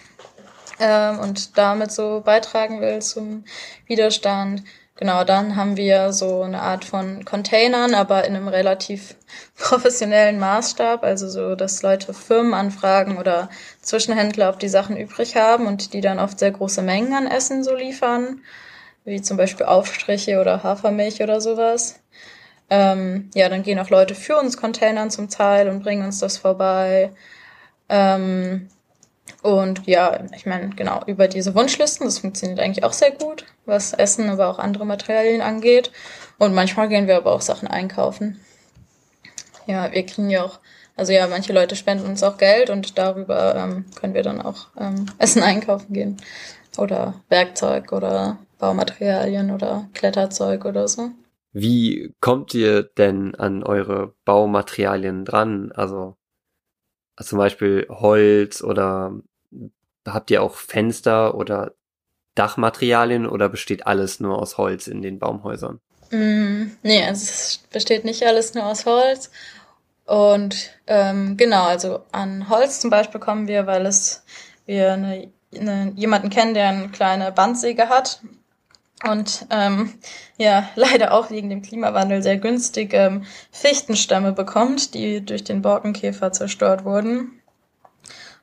[0.78, 3.44] ähm, und damit so beitragen will zum
[3.86, 4.62] Widerstand.
[4.96, 9.14] Genau, dann haben wir so eine Art von Containern, aber in einem relativ
[9.58, 13.50] professionellen Maßstab, also so, dass Leute Firmen anfragen oder
[13.82, 17.62] Zwischenhändler, ob die Sachen übrig haben und die dann oft sehr große Mengen an Essen
[17.62, 18.40] so liefern
[19.04, 22.00] wie zum Beispiel Aufstriche oder Hafermilch oder sowas.
[22.68, 26.36] Ähm, ja, dann gehen auch Leute für uns Containern zum Teil und bringen uns das
[26.38, 27.10] vorbei.
[27.88, 28.68] Ähm,
[29.42, 33.92] und ja, ich meine, genau, über diese Wunschlisten, das funktioniert eigentlich auch sehr gut, was
[33.92, 35.90] Essen, aber auch andere Materialien angeht.
[36.38, 38.40] Und manchmal gehen wir aber auch Sachen einkaufen.
[39.66, 40.60] Ja, wir kriegen ja auch,
[40.96, 44.68] also ja, manche Leute spenden uns auch Geld und darüber ähm, können wir dann auch
[44.78, 46.16] ähm, Essen einkaufen gehen.
[46.76, 51.10] Oder Werkzeug oder Baumaterialien oder Kletterzeug oder so.
[51.52, 55.72] Wie kommt ihr denn an eure Baumaterialien dran?
[55.72, 56.16] Also,
[57.20, 59.14] zum Beispiel Holz oder
[60.06, 61.72] habt ihr auch Fenster oder
[62.36, 65.80] Dachmaterialien oder besteht alles nur aus Holz in den Baumhäusern?
[66.10, 69.30] Mm, nee, also es besteht nicht alles nur aus Holz.
[70.06, 74.24] Und ähm, genau, also an Holz zum Beispiel kommen wir, weil es
[74.66, 78.20] wir eine, eine, jemanden kennen, der eine kleine Bandsäge hat
[79.08, 79.94] und ähm,
[80.38, 86.32] ja leider auch wegen dem Klimawandel sehr günstig ähm, Fichtenstämme bekommt, die durch den Borkenkäfer
[86.32, 87.40] zerstört wurden.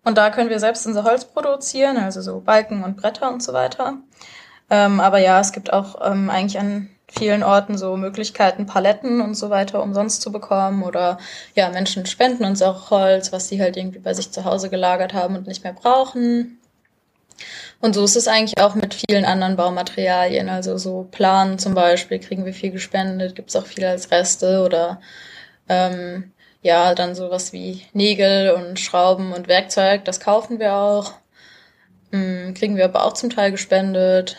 [0.03, 3.53] Und da können wir selbst unser Holz produzieren, also so Balken und Bretter und so
[3.53, 3.97] weiter.
[4.69, 9.35] Ähm, aber ja, es gibt auch ähm, eigentlich an vielen Orten so Möglichkeiten, Paletten und
[9.35, 11.17] so weiter umsonst zu bekommen oder
[11.55, 15.13] ja, Menschen spenden uns auch Holz, was sie halt irgendwie bei sich zu Hause gelagert
[15.13, 16.59] haben und nicht mehr brauchen.
[17.79, 20.49] Und so ist es eigentlich auch mit vielen anderen Baumaterialien.
[20.49, 24.63] Also so Planen zum Beispiel kriegen wir viel gespendet, gibt es auch viel als Reste
[24.63, 24.99] oder
[25.69, 31.13] ähm, ja, dann sowas wie Nägel und Schrauben und Werkzeug, das kaufen wir auch.
[32.11, 34.37] Ähm, kriegen wir aber auch zum Teil gespendet.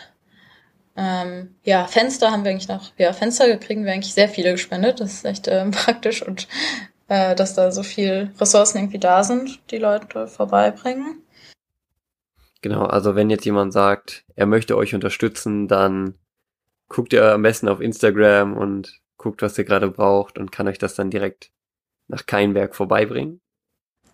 [0.97, 4.99] Ähm, ja, Fenster haben wir eigentlich noch, ja, Fenster kriegen wir eigentlich sehr viele gespendet.
[4.99, 6.47] Das ist echt ähm, praktisch und
[7.07, 11.23] äh, dass da so viel Ressourcen irgendwie da sind, die Leute vorbeibringen.
[12.61, 16.15] Genau, also wenn jetzt jemand sagt, er möchte euch unterstützen, dann
[16.89, 20.77] guckt ihr am besten auf Instagram und guckt, was ihr gerade braucht und kann euch
[20.77, 21.51] das dann direkt
[22.07, 23.39] nach Keinberg vorbeibringen.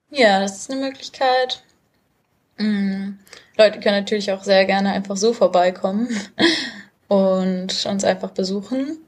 [0.10, 1.64] Ja, das ist eine Möglichkeit.
[2.58, 3.20] Mhm.
[3.58, 6.10] Leute können natürlich auch sehr gerne einfach so vorbeikommen
[7.08, 9.00] und uns einfach besuchen.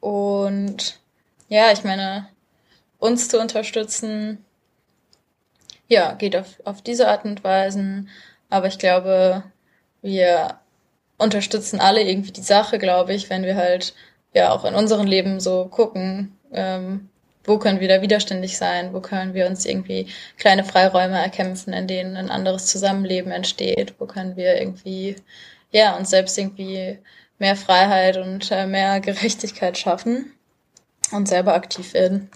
[0.00, 1.00] Und
[1.48, 2.28] ja, ich meine,
[2.98, 4.44] uns zu unterstützen,
[5.88, 8.06] ja, geht auf, auf diese Art und Weise.
[8.52, 9.44] Aber ich glaube,
[10.02, 10.58] wir
[11.16, 13.94] unterstützen alle irgendwie die Sache, glaube ich, wenn wir halt
[14.34, 17.08] ja auch in unserem Leben so gucken, ähm,
[17.44, 21.86] wo können wir da widerständig sein, wo können wir uns irgendwie kleine Freiräume erkämpfen, in
[21.86, 25.16] denen ein anderes Zusammenleben entsteht, wo können wir irgendwie
[25.70, 26.98] ja uns selbst irgendwie
[27.38, 30.30] mehr Freiheit und äh, mehr Gerechtigkeit schaffen
[31.10, 32.28] und selber aktiv werden.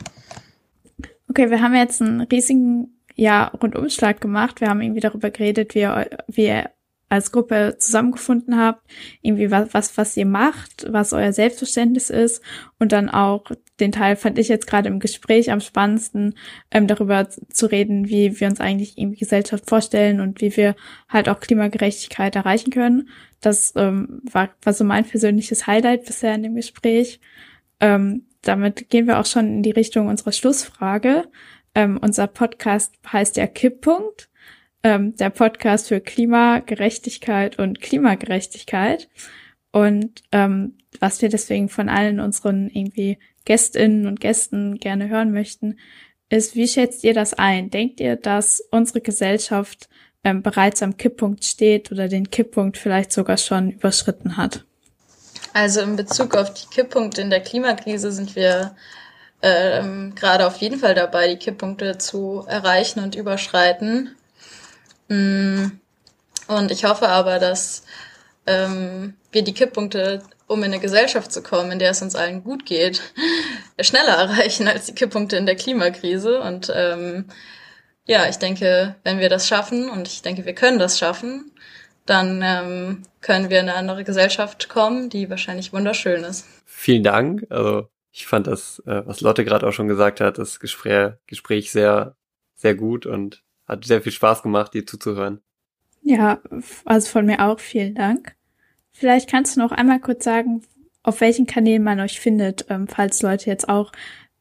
[1.28, 4.60] Okay, wir haben jetzt einen riesigen ja, Rundumschlag gemacht.
[4.60, 6.70] Wir haben irgendwie darüber geredet, wie ihr, wie ihr
[7.08, 8.82] als Gruppe zusammengefunden habt,
[9.22, 12.42] irgendwie was, was, was ihr macht, was euer Selbstverständnis ist
[12.80, 13.44] und dann auch
[13.78, 16.34] den Teil fand ich jetzt gerade im Gespräch am spannendsten,
[16.70, 20.74] ähm, darüber zu reden, wie wir uns eigentlich irgendwie Gesellschaft vorstellen und wie wir
[21.08, 23.08] halt auch Klimagerechtigkeit erreichen können.
[23.40, 27.20] Das ähm, war, war so mein persönliches Highlight bisher in dem Gespräch.
[27.80, 31.28] Ähm, damit gehen wir auch schon in die Richtung unserer Schlussfrage.
[31.76, 34.30] Ähm, unser Podcast heißt ja Kipppunkt,
[34.82, 39.10] ähm, der Podcast für Klimagerechtigkeit und Klimagerechtigkeit.
[39.72, 45.78] Und ähm, was wir deswegen von allen unseren irgendwie Gästinnen und Gästen gerne hören möchten,
[46.30, 47.68] ist, wie schätzt ihr das ein?
[47.68, 49.90] Denkt ihr, dass unsere Gesellschaft
[50.24, 54.64] ähm, bereits am Kipppunkt steht oder den Kipppunkt vielleicht sogar schon überschritten hat?
[55.52, 58.74] Also in Bezug auf die Kipppunkte in der Klimakrise sind wir
[59.42, 64.14] ähm, gerade auf jeden Fall dabei, die Kipppunkte zu erreichen und überschreiten.
[65.08, 65.66] Mm.
[66.48, 67.84] Und ich hoffe aber, dass
[68.46, 72.44] ähm, wir die Kipppunkte, um in eine Gesellschaft zu kommen, in der es uns allen
[72.44, 73.02] gut geht,
[73.80, 76.40] schneller erreichen als die Kipppunkte in der Klimakrise.
[76.40, 77.26] Und ähm,
[78.06, 81.50] ja, ich denke, wenn wir das schaffen, und ich denke, wir können das schaffen,
[82.06, 86.46] dann ähm, können wir in eine andere Gesellschaft kommen, die wahrscheinlich wunderschön ist.
[86.64, 87.44] Vielen Dank.
[87.50, 91.70] Also ich fand das, äh, was Lotte gerade auch schon gesagt hat, das Gespräch, Gespräch
[91.70, 92.16] sehr,
[92.54, 95.42] sehr gut und hat sehr viel Spaß gemacht, dir zuzuhören.
[96.00, 96.40] Ja,
[96.86, 98.34] also von mir auch vielen Dank.
[98.92, 100.62] Vielleicht kannst du noch einmal kurz sagen,
[101.02, 103.92] auf welchen Kanälen man euch findet, ähm, falls Leute jetzt auch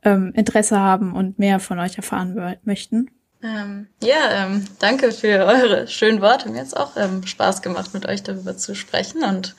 [0.04, 3.12] ähm, Interesse haben und mehr von euch erfahren möchten.
[3.44, 6.50] Ähm, ja, ähm, danke für eure schönen Worte.
[6.50, 9.54] Mir hat es auch ähm, Spaß gemacht, mit euch darüber zu sprechen und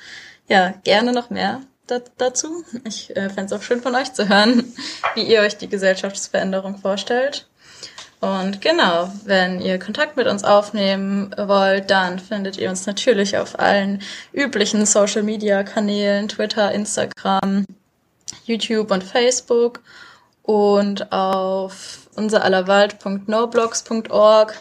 [0.49, 2.65] ja, gerne noch mehr da, dazu.
[2.85, 4.73] Ich äh, fände es auch schön von euch zu hören,
[5.15, 7.47] wie ihr euch die Gesellschaftsveränderung vorstellt.
[8.21, 13.59] Und genau, wenn ihr Kontakt mit uns aufnehmen wollt, dann findet ihr uns natürlich auf
[13.59, 14.01] allen
[14.33, 17.67] üblichen Social Media Kanälen, Twitter, Instagram,
[18.45, 19.81] YouTube und Facebook
[20.43, 24.55] und auf unserallerwald.noblogs.org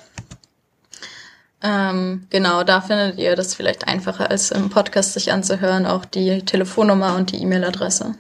[1.66, 6.44] ähm, genau, da findet ihr das vielleicht einfacher als im Podcast sich anzuhören, auch die
[6.46, 8.16] Telefonnummer und die E-Mail-Adresse.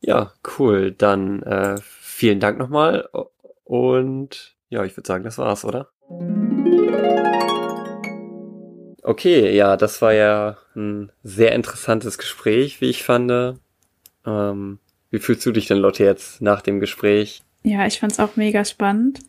[0.00, 0.92] Ja, cool.
[0.92, 3.08] Dann äh, vielen Dank nochmal
[3.64, 5.88] und ja, ich würde sagen, das war's, oder?
[9.02, 13.58] Okay, ja, das war ja ein sehr interessantes Gespräch, wie ich fand.
[14.26, 14.78] Ähm,
[15.10, 17.42] wie fühlst du dich denn, Lotte, jetzt nach dem Gespräch?
[17.62, 19.20] Ja, ich fand's auch mega spannend.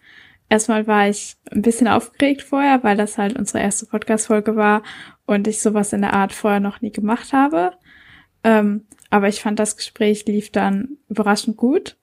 [0.52, 4.84] Erstmal war ich ein bisschen aufgeregt vorher, weil das halt unsere erste Podcast-Folge war
[5.26, 7.72] und ich sowas in der Art vorher noch nie gemacht habe.
[8.44, 11.96] Ähm, aber ich fand, das Gespräch lief dann überraschend gut.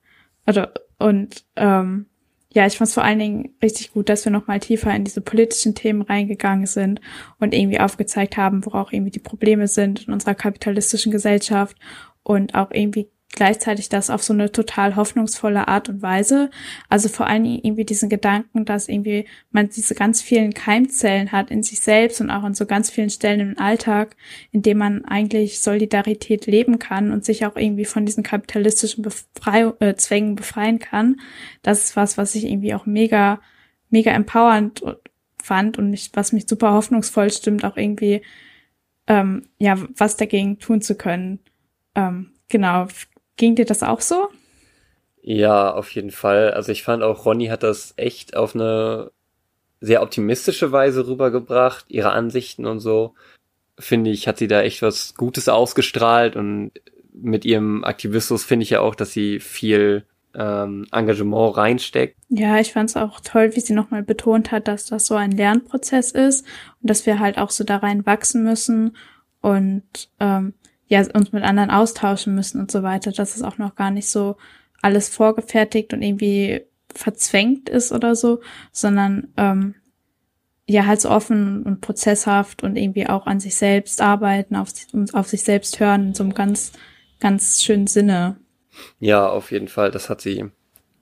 [0.47, 0.63] Also,
[0.97, 2.07] und ähm,
[2.51, 5.21] ja, ich fand es vor allen Dingen richtig gut, dass wir nochmal tiefer in diese
[5.21, 7.01] politischen Themen reingegangen sind
[7.37, 11.77] und irgendwie aufgezeigt haben, wo auch irgendwie die Probleme sind in unserer kapitalistischen Gesellschaft
[12.23, 16.49] und auch irgendwie gleichzeitig das auf so eine total hoffnungsvolle Art und Weise.
[16.89, 21.63] Also vor Dingen irgendwie diesen Gedanken, dass irgendwie man diese ganz vielen Keimzellen hat in
[21.63, 24.15] sich selbst und auch an so ganz vielen Stellen im Alltag,
[24.51, 29.71] in dem man eigentlich Solidarität leben kann und sich auch irgendwie von diesen kapitalistischen Befrei
[29.79, 31.21] äh, Zwängen befreien kann.
[31.61, 33.41] Das ist was, was ich irgendwie auch mega,
[33.89, 34.83] mega empowernd
[35.41, 38.21] fand und mich, was mich super hoffnungsvoll stimmt, auch irgendwie
[39.07, 41.39] ähm, ja was dagegen tun zu können.
[41.95, 42.87] Ähm, genau.
[43.39, 44.27] Ging dir das auch so?
[45.21, 46.51] Ja, auf jeden Fall.
[46.51, 49.11] Also ich fand auch, Ronny hat das echt auf eine
[49.79, 53.15] sehr optimistische Weise rübergebracht, ihre Ansichten und so.
[53.79, 56.71] Finde ich, hat sie da echt was Gutes ausgestrahlt und
[57.13, 60.03] mit ihrem Aktivismus finde ich ja auch, dass sie viel
[60.35, 62.17] ähm, Engagement reinsteckt.
[62.27, 65.31] Ja, ich fand es auch toll, wie sie nochmal betont hat, dass das so ein
[65.31, 66.45] Lernprozess ist
[66.81, 68.97] und dass wir halt auch so da rein wachsen müssen
[69.39, 70.53] und ähm,
[70.89, 74.09] ja, uns mit anderen austauschen müssen und so weiter, dass es auch noch gar nicht
[74.09, 74.35] so
[74.81, 79.75] alles vorgefertigt und irgendwie verzwängt ist oder so, sondern ähm,
[80.65, 84.69] ja halt so offen und prozesshaft und irgendwie auch an sich selbst arbeiten, auf,
[85.13, 86.73] auf sich selbst hören in so einem ganz,
[87.19, 88.37] ganz schönen Sinne.
[88.99, 89.91] Ja, auf jeden Fall.
[89.91, 90.45] Das hat sie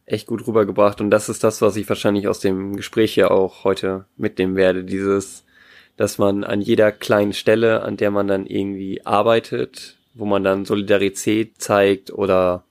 [0.06, 1.00] echt gut rübergebracht.
[1.00, 4.84] Und das ist das, was ich wahrscheinlich aus dem Gespräch ja auch heute mitnehmen werde.
[4.84, 5.46] Dieses,
[5.98, 10.66] dass man an jeder kleinen Stelle, an der man dann irgendwie arbeitet, wo man dann
[10.66, 12.64] Solidarität zeigt oder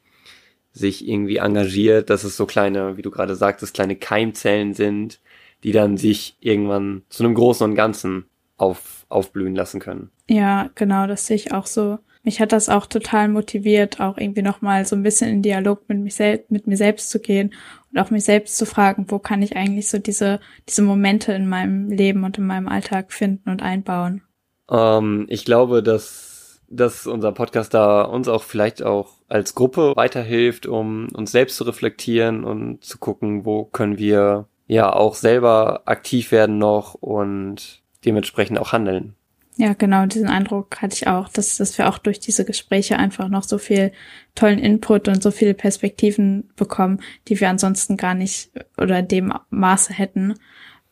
[0.73, 5.21] sich irgendwie engagiert, dass es so kleine, wie du gerade sagtest, kleine Keimzellen sind,
[5.65, 10.11] die dann sich irgendwann zu einem Großen und Ganzen auf, aufblühen lassen können.
[10.29, 14.43] Ja, genau, das sehe ich auch so mich hat das auch total motiviert, auch irgendwie
[14.43, 17.55] nochmal so ein bisschen in Dialog mit, mich sel mit mir selbst zu gehen
[17.93, 21.49] und auch mich selbst zu fragen, wo kann ich eigentlich so diese, diese Momente in
[21.49, 24.23] meinem Leben und in meinem Alltag finden und einbauen.
[24.69, 30.67] Ähm, ich glaube, dass, dass unser Podcast da uns auch vielleicht auch als Gruppe weiterhilft,
[30.67, 36.33] um uns selbst zu reflektieren und zu gucken, wo können wir ja auch selber aktiv
[36.33, 39.15] werden noch und dementsprechend auch handeln.
[39.59, 43.29] Ja, genau, diesen Eindruck hatte ich auch, dass, dass wir auch durch diese Gespräche einfach
[43.29, 43.91] noch so viel
[44.35, 49.33] tollen Input und so viele Perspektiven bekommen, die wir ansonsten gar nicht oder in dem
[49.49, 50.35] Maße hätten,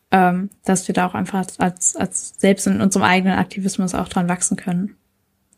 [0.09, 4.29] ähm, dass wir da auch einfach als, als selbst in unserem eigenen Aktivismus auch dran
[4.29, 4.95] wachsen können.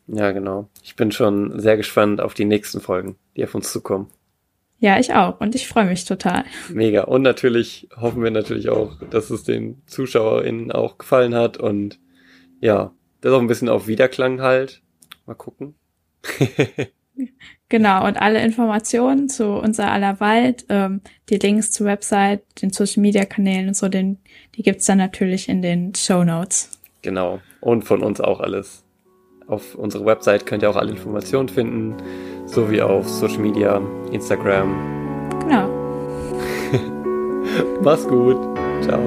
[0.07, 0.67] Ja, genau.
[0.83, 4.09] Ich bin schon sehr gespannt auf die nächsten Folgen, die auf uns zukommen.
[4.79, 5.39] Ja, ich auch.
[5.39, 6.43] Und ich freue mich total.
[6.69, 7.03] Mega.
[7.03, 11.99] Und natürlich hoffen wir natürlich auch, dass es den ZuschauerInnen auch gefallen hat und
[12.59, 12.91] ja,
[13.21, 14.81] das ist auch ein bisschen auf Wiederklang halt.
[15.25, 15.75] Mal gucken.
[17.69, 23.01] genau, und alle Informationen zu unser aller Wald, ähm, die Links zur Website, den Social
[23.01, 24.19] Media Kanälen und so, den,
[24.55, 26.71] die gibt's dann natürlich in den Show Notes.
[27.01, 27.39] Genau.
[27.61, 28.83] Und von uns auch alles.
[29.47, 31.95] Auf unserer Website könnt ihr auch alle Informationen finden,
[32.45, 35.39] sowie auf Social Media, Instagram.
[35.41, 35.69] Genau.
[37.81, 38.37] Mach's gut.
[38.81, 38.99] Ciao.